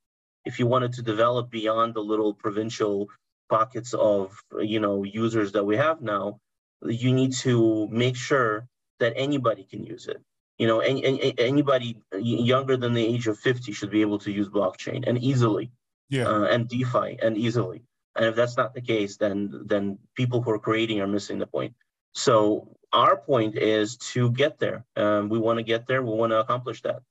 if 0.45 0.59
you 0.59 0.65
wanted 0.65 0.93
to 0.93 1.01
develop 1.01 1.49
beyond 1.49 1.93
the 1.93 1.99
little 2.11 2.33
provincial 2.33 3.07
pockets 3.49 3.93
of 3.93 4.37
you 4.59 4.79
know 4.79 5.03
users 5.03 5.51
that 5.53 5.65
we 5.65 5.75
have 5.75 6.01
now 6.01 6.39
you 6.83 7.13
need 7.13 7.33
to 7.33 7.87
make 7.89 8.15
sure 8.15 8.67
that 8.99 9.13
anybody 9.15 9.65
can 9.69 9.83
use 9.83 10.07
it. 10.07 10.21
You 10.57 10.67
know 10.67 10.79
any, 10.79 11.03
any, 11.03 11.39
anybody 11.39 11.97
younger 12.13 12.77
than 12.77 12.93
the 12.93 13.05
age 13.05 13.27
of 13.27 13.39
50 13.39 13.71
should 13.71 13.91
be 13.91 14.01
able 14.01 14.19
to 14.19 14.31
use 14.31 14.49
blockchain 14.49 15.07
and 15.07 15.17
easily. 15.17 15.71
Yeah. 16.09 16.27
Uh, 16.27 16.45
and 16.45 16.67
defi 16.67 17.19
and 17.21 17.37
easily. 17.37 17.83
And 18.15 18.25
if 18.25 18.35
that's 18.35 18.57
not 18.57 18.73
the 18.73 18.81
case 18.81 19.17
then 19.17 19.63
then 19.65 19.99
people 20.15 20.41
who 20.41 20.51
are 20.51 20.59
creating 20.59 21.01
are 21.01 21.07
missing 21.07 21.39
the 21.39 21.47
point. 21.47 21.73
So 22.13 22.75
our 22.91 23.15
point 23.17 23.55
is 23.55 23.97
to 24.13 24.31
get 24.31 24.59
there. 24.59 24.85
Um, 24.95 25.29
we 25.29 25.37
want 25.37 25.59
to 25.59 25.63
get 25.63 25.85
there. 25.87 26.01
We 26.01 26.15
want 26.15 26.31
to 26.31 26.39
accomplish 26.39 26.81
that. 26.81 27.01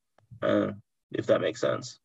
Uh, 0.41 0.71
if 1.11 1.25
that 1.27 1.41
makes 1.41 1.61
sense 1.61 1.99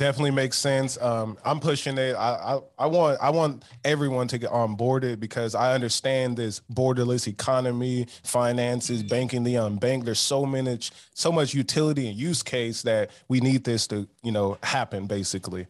definitely 0.00 0.30
makes 0.30 0.56
sense. 0.56 0.98
Um, 0.98 1.36
I'm 1.44 1.60
pushing 1.60 1.98
it. 1.98 2.14
I, 2.14 2.56
I, 2.56 2.60
I 2.78 2.86
want 2.86 3.18
I 3.20 3.28
want 3.28 3.64
everyone 3.84 4.28
to 4.28 4.38
get 4.38 4.50
on 4.50 4.74
boarded 4.74 5.20
because 5.20 5.54
I 5.54 5.74
understand 5.74 6.38
this 6.38 6.62
borderless 6.72 7.28
economy, 7.28 8.06
finances, 8.24 9.02
banking 9.02 9.44
the 9.44 9.56
unbanked. 9.56 10.06
There's 10.06 10.18
so 10.18 10.46
many 10.46 10.78
so 11.12 11.30
much 11.30 11.52
utility 11.52 12.08
and 12.08 12.16
use 12.16 12.42
case 12.42 12.80
that 12.82 13.10
we 13.28 13.40
need 13.40 13.62
this 13.62 13.86
to 13.88 14.08
you 14.22 14.32
know 14.32 14.56
happen. 14.62 15.06
Basically, 15.06 15.66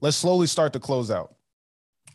let's 0.00 0.16
slowly 0.16 0.46
start 0.46 0.72
to 0.74 0.80
close 0.80 1.10
out. 1.10 1.34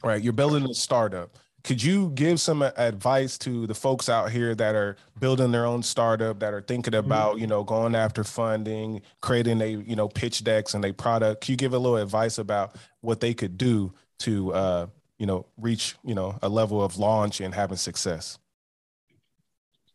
Right, 0.02 0.24
you're 0.24 0.32
building 0.32 0.64
a 0.70 0.74
startup 0.74 1.38
could 1.68 1.84
you 1.84 2.12
give 2.12 2.40
some 2.40 2.62
advice 2.62 3.38
to 3.38 3.68
the 3.68 3.76
folks 3.76 4.08
out 4.08 4.32
here 4.32 4.56
that 4.56 4.74
are 4.74 4.96
building 5.20 5.52
their 5.52 5.66
own 5.66 5.84
startup 5.84 6.40
that 6.40 6.54
are 6.54 6.62
thinking 6.62 6.94
mm-hmm. 6.94 7.06
about 7.06 7.32
mm-hmm. 7.32 7.42
you 7.42 7.48
know 7.48 7.62
going 7.62 7.94
after 7.94 8.24
funding 8.24 9.02
creating 9.20 9.62
a 9.62 9.68
you 9.68 9.96
know 9.96 10.08
pitch 10.08 10.46
decks 10.46 10.74
and 10.74 10.86
a 10.86 10.94
product 10.94 11.42
can 11.42 11.52
you 11.52 11.58
give 11.58 11.74
a 11.74 11.78
little 11.78 11.98
advice 11.98 12.38
about 12.38 12.74
what 13.02 13.20
they 13.20 13.34
could 13.34 13.58
do 13.58 13.92
to 14.18 14.54
uh, 14.54 14.88
you 15.20 15.26
know 15.26 15.46
reach 15.58 15.96
you 16.06 16.16
know 16.16 16.40
a 16.42 16.48
level 16.48 16.82
of 16.82 16.98
launch 16.98 17.42
and 17.42 17.54
having 17.54 17.76
success 17.76 18.40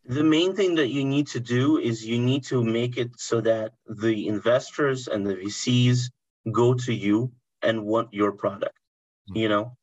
the 0.05 0.23
main 0.23 0.55
thing 0.55 0.75
that 0.75 0.89
you 0.89 1.05
need 1.07 1.27
to 1.27 1.41
do 1.41 1.79
is 1.79 2.05
you 2.05 2.19
need 2.19 2.45
to 2.45 2.63
make 2.63 2.99
it 2.99 3.13
so 3.17 3.41
that 3.41 3.73
the 3.87 4.29
investors 4.29 5.09
and 5.09 5.27
the 5.27 5.37
vcs 5.37 6.11
go 6.53 6.75
to 6.75 6.93
you 6.93 7.33
and 7.63 7.83
want 7.83 8.13
your 8.13 8.31
product 8.31 8.77
mm-hmm. 9.31 9.39
you 9.39 9.49
know 9.49 9.75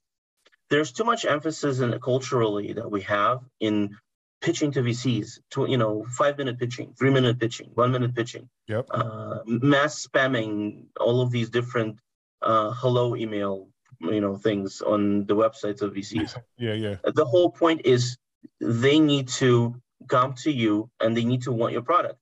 there's 0.70 0.92
too 0.92 1.04
much 1.04 1.26
emphasis 1.26 1.80
in 1.80 1.98
culturally 2.00 2.74
that 2.74 2.90
we 2.90 3.02
have 3.02 3.42
in 3.60 3.98
pitching 4.42 4.72
to 4.72 4.82
VCs, 4.82 5.40
to 5.52 5.70
you 5.70 5.78
know, 5.78 6.06
five 6.10 6.38
minute 6.38 6.58
pitching, 6.58 6.94
three 6.98 7.10
minute 7.10 7.40
pitching, 7.40 7.72
one 7.74 7.92
minute 7.92 8.16
pitching, 8.16 8.50
yep. 8.68 8.88
uh, 8.92 9.40
mass 9.46 10.08
spamming 10.08 10.86
all 11.00 11.22
of 11.22 11.32
these 11.32 11.50
different 11.50 12.00
uh, 12.42 12.72
hello 12.72 13.16
email, 13.16 13.68
you 14.00 14.22
know, 14.22 14.38
things 14.38 14.82
on 14.82 15.26
the 15.26 15.36
websites 15.36 15.82
of 15.82 15.94
VCs. 15.94 16.38
yeah, 16.58 16.74
yeah. 16.74 16.96
The 17.04 17.26
whole 17.26 17.50
point 17.50 17.82
is 17.86 18.18
they 18.62 19.00
need 19.00 19.28
to 19.28 19.76
come 20.08 20.34
to 20.34 20.52
you 20.52 20.90
and 21.00 21.16
they 21.16 21.26
need 21.26 21.44
to 21.44 21.52
want 21.52 21.74
your 21.74 21.82
product. 21.82 22.20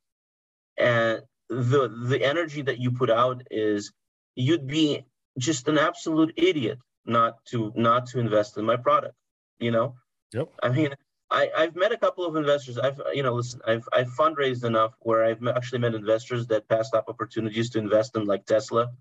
And 0.78 1.22
the 1.50 1.88
the 1.88 2.24
energy 2.24 2.62
that 2.64 2.80
you 2.80 2.92
put 2.92 3.10
out 3.10 3.44
is 3.52 3.92
you'd 4.36 4.68
be 4.68 5.06
just 5.38 5.68
an 5.68 5.78
absolute 5.78 6.34
idiot 6.36 6.80
not 7.08 7.44
to 7.46 7.72
not 7.76 8.06
to 8.08 8.20
invest 8.20 8.58
in 8.58 8.66
my 8.66 8.76
product 8.76 9.16
you 9.60 9.72
know 9.72 9.96
yep 10.34 10.50
i 10.62 10.70
mean 10.70 10.94
I, 11.30 11.50
I've 11.58 11.76
met 11.76 11.92
a 11.92 11.98
couple 11.98 12.26
of 12.26 12.36
investors. 12.36 12.78
I've, 12.78 13.02
you 13.14 13.24
know, 13.24 13.34
listen, 13.34 13.60
I've, 13.68 13.88
I've 13.92 14.08
fundraised 14.08 14.64
enough 14.64 14.94
where 15.00 15.26
I've 15.26 15.46
actually 15.48 15.80
met 15.80 15.94
investors 15.94 16.48
that 16.48 16.68
passed 16.70 16.96
up 16.96 17.10
opportunities 17.10 17.70
to 17.72 17.80
invest 17.80 18.16
in 18.16 18.26
like 18.26 18.46
Tesla, 18.46 18.92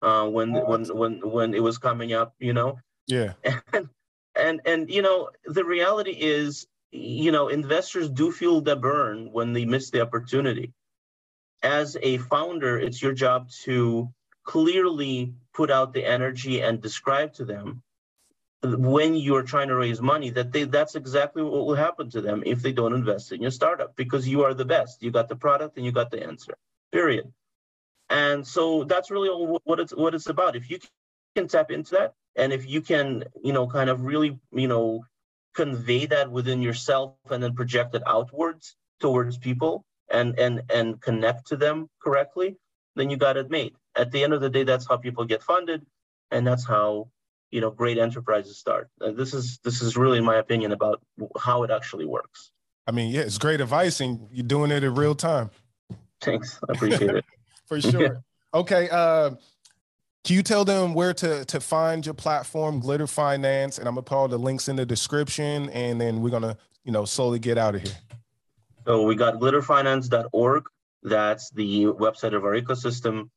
uh, 0.00 0.28
when, 0.28 0.56
oh, 0.56 0.64
when, 0.64 0.84
when, 0.84 1.30
when 1.30 1.54
it 1.54 1.62
was 1.62 1.78
coming 1.78 2.12
up, 2.12 2.34
you 2.38 2.52
know? 2.52 2.78
Yeah. 3.06 3.32
And, 3.72 3.88
and, 4.34 4.60
and, 4.64 4.90
you 4.90 5.02
know, 5.02 5.28
the 5.44 5.64
reality 5.64 6.12
is, 6.12 6.66
you 6.90 7.32
know, 7.32 7.48
investors 7.48 8.08
do 8.08 8.32
feel 8.32 8.62
the 8.62 8.76
burn 8.76 9.30
when 9.30 9.52
they 9.52 9.66
miss 9.66 9.90
the 9.90 10.00
opportunity. 10.00 10.72
As 11.62 11.98
a 12.00 12.16
founder, 12.16 12.78
it's 12.78 13.02
your 13.02 13.12
job 13.12 13.50
to 13.64 14.08
clearly 14.44 15.34
put 15.54 15.70
out 15.70 15.92
the 15.92 16.04
energy 16.04 16.60
and 16.60 16.80
describe 16.80 17.32
to 17.34 17.44
them 17.44 17.82
when 18.62 19.14
you're 19.14 19.42
trying 19.42 19.68
to 19.68 19.74
raise 19.74 20.00
money 20.00 20.30
that 20.30 20.52
they 20.52 20.64
that's 20.64 20.94
exactly 20.94 21.42
what 21.42 21.66
will 21.66 21.74
happen 21.74 22.08
to 22.10 22.20
them 22.20 22.42
if 22.46 22.62
they 22.62 22.72
don't 22.72 22.94
invest 22.94 23.32
in 23.32 23.42
your 23.42 23.50
startup 23.50 23.96
because 23.96 24.28
you 24.28 24.44
are 24.44 24.54
the 24.54 24.64
best. 24.64 25.02
You 25.02 25.10
got 25.10 25.28
the 25.28 25.36
product 25.36 25.76
and 25.76 25.84
you 25.84 25.92
got 25.92 26.10
the 26.10 26.22
answer 26.22 26.54
period. 26.92 27.32
And 28.08 28.46
so 28.46 28.84
that's 28.84 29.10
really 29.10 29.30
what 29.64 29.80
it's 29.80 29.94
what 29.94 30.14
it's 30.14 30.28
about. 30.28 30.54
If 30.54 30.70
you 30.70 30.78
can 31.34 31.48
tap 31.48 31.70
into 31.70 31.92
that 31.92 32.14
and 32.36 32.52
if 32.52 32.68
you 32.68 32.80
can 32.80 33.24
you 33.42 33.52
know 33.52 33.66
kind 33.66 33.90
of 33.90 34.02
really 34.02 34.38
you 34.52 34.68
know 34.68 35.04
convey 35.54 36.06
that 36.06 36.30
within 36.30 36.62
yourself 36.62 37.14
and 37.30 37.42
then 37.42 37.54
project 37.54 37.94
it 37.94 38.02
outwards 38.06 38.76
towards 39.00 39.38
people 39.38 39.84
and 40.10 40.38
and 40.38 40.62
and 40.70 41.00
connect 41.00 41.46
to 41.48 41.56
them 41.56 41.88
correctly 42.02 42.56
then 42.96 43.10
you 43.10 43.16
got 43.16 43.36
it 43.36 43.50
made 43.50 43.74
at 43.96 44.10
the 44.10 44.22
end 44.22 44.32
of 44.32 44.40
the 44.40 44.50
day 44.50 44.64
that's 44.64 44.86
how 44.88 44.96
people 44.96 45.24
get 45.24 45.42
funded 45.42 45.84
and 46.30 46.46
that's 46.46 46.66
how 46.66 47.08
you 47.52 47.60
know 47.60 47.70
great 47.70 47.98
enterprises 47.98 48.58
start. 48.58 48.88
Uh, 49.00 49.12
this 49.12 49.34
is 49.34 49.58
this 49.62 49.80
is 49.82 49.96
really 49.96 50.20
my 50.20 50.36
opinion 50.36 50.72
about 50.72 51.00
how 51.38 51.62
it 51.62 51.70
actually 51.70 52.06
works. 52.06 52.50
I 52.88 52.90
mean, 52.90 53.12
yeah, 53.12 53.20
it's 53.20 53.38
great 53.38 53.60
advice, 53.60 54.00
and 54.00 54.26
you're 54.32 54.46
doing 54.46 54.72
it 54.72 54.82
in 54.82 54.94
real 54.94 55.14
time. 55.14 55.50
Thanks, 56.20 56.58
I 56.68 56.72
appreciate 56.72 57.10
it 57.10 57.24
for 57.66 57.80
sure. 57.80 58.24
okay, 58.54 58.88
uh, 58.90 59.30
can 60.24 60.36
you 60.36 60.42
tell 60.42 60.64
them 60.64 60.94
where 60.94 61.14
to 61.14 61.44
to 61.44 61.60
find 61.60 62.04
your 62.04 62.14
platform, 62.14 62.80
Glitter 62.80 63.06
Finance, 63.06 63.78
and 63.78 63.86
I'm 63.86 63.94
gonna 63.94 64.02
put 64.02 64.16
all 64.16 64.28
the 64.28 64.38
links 64.38 64.68
in 64.68 64.76
the 64.76 64.86
description, 64.86 65.68
and 65.70 66.00
then 66.00 66.22
we're 66.22 66.30
gonna 66.30 66.56
you 66.84 66.90
know 66.90 67.04
slowly 67.04 67.38
get 67.38 67.58
out 67.58 67.76
of 67.76 67.82
here. 67.82 67.92
So 68.86 69.02
we 69.02 69.14
got 69.14 69.34
glitterfinance.org. 69.34 70.64
That's 71.04 71.50
the 71.50 71.84
website 71.86 72.34
of 72.34 72.44
our 72.44 72.60
ecosystem. 72.60 73.28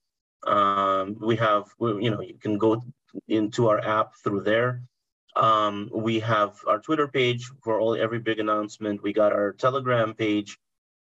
Um, 0.45 1.17
we 1.19 1.35
have, 1.37 1.65
you 1.79 2.11
know, 2.11 2.21
you 2.21 2.37
can 2.39 2.57
go 2.57 2.83
into 3.27 3.67
our 3.67 3.79
app 3.79 4.15
through 4.23 4.41
there. 4.41 4.83
Um, 5.35 5.89
we 5.93 6.19
have 6.21 6.55
our 6.67 6.79
Twitter 6.79 7.07
page 7.07 7.49
for 7.63 7.79
all 7.79 7.95
every 7.95 8.19
big 8.19 8.39
announcement. 8.39 9.03
We 9.03 9.11
got 9.11 9.33
our 9.33 9.51
Telegram 9.53 10.13
page, 10.13 10.57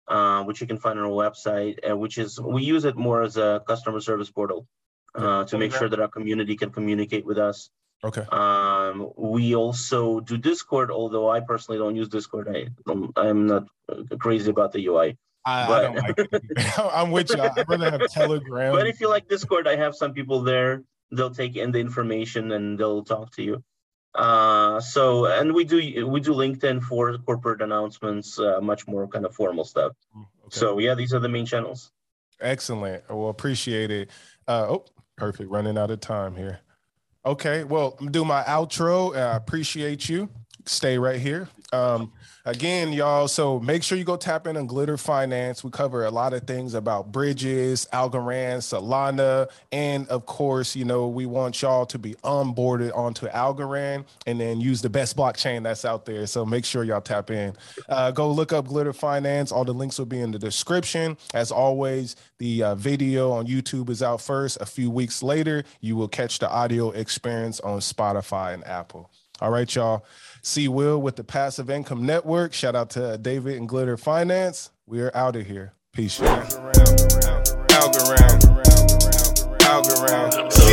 uh, 0.08 0.44
which 0.44 0.62
you 0.62 0.68
can 0.68 0.78
find 0.78 1.00
on 1.00 1.06
our 1.06 1.12
website, 1.12 1.80
uh, 1.90 1.98
which 1.98 2.18
is 2.18 2.40
we 2.40 2.64
use 2.64 2.86
it 2.86 2.96
more 2.96 3.24
as 3.24 3.38
a 3.38 3.64
customer 3.68 4.02
service 4.02 4.30
portal 4.30 4.68
uh, 5.16 5.46
to 5.46 5.58
make 5.58 5.74
sure 5.74 5.90
that 5.90 6.00
our 6.00 6.08
community 6.08 6.56
can 6.56 6.70
communicate 6.70 7.26
with 7.26 7.38
us. 7.38 7.70
Okay. 8.04 8.26
Um, 8.32 9.12
we 9.18 9.56
also 9.56 10.20
do 10.20 10.38
Discord, 10.38 10.92
although 10.92 11.30
I 11.30 11.42
personally 11.42 11.80
don't 11.80 11.96
use 11.96 12.08
Discord. 12.08 12.48
I 12.48 12.68
I'm 13.18 13.48
not 13.48 13.68
crazy 14.20 14.50
about 14.50 14.72
the 14.72 14.86
UI. 14.86 15.18
I, 15.46 15.68
but, 15.68 15.86
I 15.86 15.88
don't 15.88 15.96
like 15.96 16.16
it. 16.18 16.80
I'm 16.94 17.12
with 17.12 17.30
you. 17.30 17.42
I'd 17.42 17.68
rather 17.68 17.92
have 17.92 18.12
Telegram. 18.12 18.74
But 18.74 18.88
if 18.88 19.00
you 19.00 19.10
like 19.10 19.28
Discord, 19.28 19.68
I 19.68 19.76
have 19.76 19.96
some 19.96 20.14
people 20.14 20.42
there 20.42 20.84
they'll 21.12 21.32
take 21.32 21.56
in 21.56 21.72
the 21.72 21.80
information 21.80 22.52
and 22.52 22.78
they'll 22.80 23.04
talk 23.04 23.32
to 23.36 23.44
you. 23.44 23.64
Uh, 24.16 24.80
so 24.80 25.26
and 25.26 25.54
we 25.54 25.64
do 25.64 26.08
we 26.08 26.20
do 26.20 26.32
LinkedIn 26.32 26.82
for 26.82 27.18
corporate 27.20 27.62
announcements, 27.62 28.40
uh, 28.40 28.60
much 28.60 28.88
more 28.88 29.08
kind 29.08 29.26
of 29.26 29.36
formal 29.36 29.64
stuff. 29.64 29.94
Mm, 30.16 30.22
okay. 30.22 30.50
So 30.50 30.80
yeah, 30.80 30.96
these 30.96 31.14
are 31.14 31.20
the 31.20 31.30
main 31.30 31.46
channels. 31.46 31.92
Excellent. 32.42 33.04
Well, 33.10 33.30
appreciate 33.30 33.92
it. 33.92 34.10
Uh, 34.48 34.66
oh, 34.70 34.86
perfect. 35.16 35.50
Running 35.50 35.78
out 35.78 35.92
of 35.92 36.00
time 36.00 36.36
here. 36.36 36.60
Okay. 37.26 37.64
Well, 37.64 37.98
I'm 38.00 38.12
doing 38.12 38.28
my 38.28 38.44
outro. 38.44 39.16
I 39.16 39.36
appreciate 39.36 40.10
you. 40.10 40.30
Stay 40.66 40.98
right 40.98 41.20
here. 41.20 41.48
Um, 41.72 42.12
again, 42.46 42.92
y'all. 42.94 43.28
So 43.28 43.60
make 43.60 43.84
sure 43.84 43.98
you 43.98 44.04
go 44.04 44.18
tap 44.18 44.48
in 44.48 44.58
on 44.58 44.66
Glitter 44.66 44.98
Finance. 44.98 45.64
We 45.64 45.72
cover 45.72 46.06
a 46.06 46.12
lot 46.12 46.34
of 46.34 46.44
things 46.44 46.74
about 46.74 47.12
bridges, 47.12 47.88
Algorand, 47.94 48.60
Solana, 48.60 49.48
and 49.72 50.08
of 50.08 50.26
course, 50.26 50.76
you 50.76 50.86
know, 50.86 51.08
we 51.08 51.26
want 51.26 51.62
y'all 51.62 51.86
to 51.86 52.00
be 52.00 52.16
onboarded 52.24 52.96
onto 52.96 53.28
Algorand 53.28 54.06
and 54.26 54.40
then 54.40 54.60
use 54.60 54.82
the 54.82 54.90
best 54.90 55.16
blockchain 55.16 55.64
that's 55.64 55.86
out 55.86 56.06
there. 56.06 56.26
So 56.26 56.46
make 56.46 56.66
sure 56.66 56.84
y'all 56.84 57.02
tap 57.02 57.30
in. 57.30 57.56
Uh, 57.88 58.12
go 58.12 58.32
look 58.32 58.52
up 58.54 58.68
Glitter 58.68 58.94
Finance. 58.94 59.52
All 59.52 59.66
the 59.66 59.74
links 59.74 60.00
will 60.00 60.06
be 60.06 60.22
in 60.22 60.32
the 60.32 60.40
description. 60.40 61.18
As 61.34 61.52
always, 61.52 62.16
the 62.40 62.64
uh, 62.64 62.76
video 62.76 63.32
on 63.32 63.46
YouTube 63.46 63.90
is 63.90 64.02
out 64.02 64.22
first. 64.22 64.60
A 64.62 64.66
few 64.66 64.90
weeks 64.90 65.22
later, 65.22 65.64
you 65.82 65.96
will 65.96 66.08
catch 66.08 66.40
the 66.40 66.50
audio 66.50 66.92
experience 66.92 67.60
on 67.60 67.80
Spotify 67.80 68.54
and 68.54 68.66
Apple. 68.66 69.12
All 69.42 69.52
right, 69.52 69.74
y'all. 69.74 70.06
See 70.42 70.68
Will 70.68 71.02
with 71.02 71.16
the 71.16 71.24
Passive 71.24 71.70
Income 71.70 72.06
Network. 72.06 72.54
Shout 72.54 72.76
out 72.76 72.90
to 72.92 73.18
David 73.18 73.58
and 73.58 73.68
Glitter 73.68 73.98
Finance. 73.98 74.72
We 74.86 75.02
are 75.02 75.12
out 75.16 75.36
of 75.36 75.46
here. 75.46 75.74
Peace. 75.92 76.14
See 76.16 76.24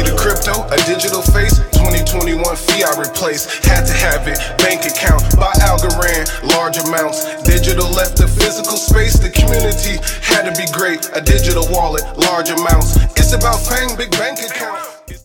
the 0.02 0.16
crypto, 0.16 0.66
a 0.68 0.76
digital 0.86 1.22
face. 1.22 1.58
2021 1.76 2.42
fiat 2.56 2.96
replace. 2.98 3.44
Had 3.64 3.84
to 3.86 3.92
have 3.92 4.26
it. 4.28 4.38
Bank 4.58 4.86
account 4.86 5.22
by 5.36 5.52
Algorand. 5.60 6.30
Large 6.56 6.78
amounts. 6.78 7.24
Digital 7.42 7.88
left 7.90 8.16
the 8.16 8.28
physical 8.28 8.76
space. 8.76 9.18
The 9.18 9.30
community 9.30 9.98
had 10.22 10.48
to 10.48 10.52
be 10.56 10.66
great. 10.72 11.10
A 11.14 11.20
digital 11.20 11.66
wallet, 11.70 12.04
large 12.16 12.50
amounts. 12.50 12.96
It's 13.16 13.32
about 13.32 13.58
fame, 13.60 13.96
big 13.96 14.10
bank 14.12 14.38
account. 14.38 14.95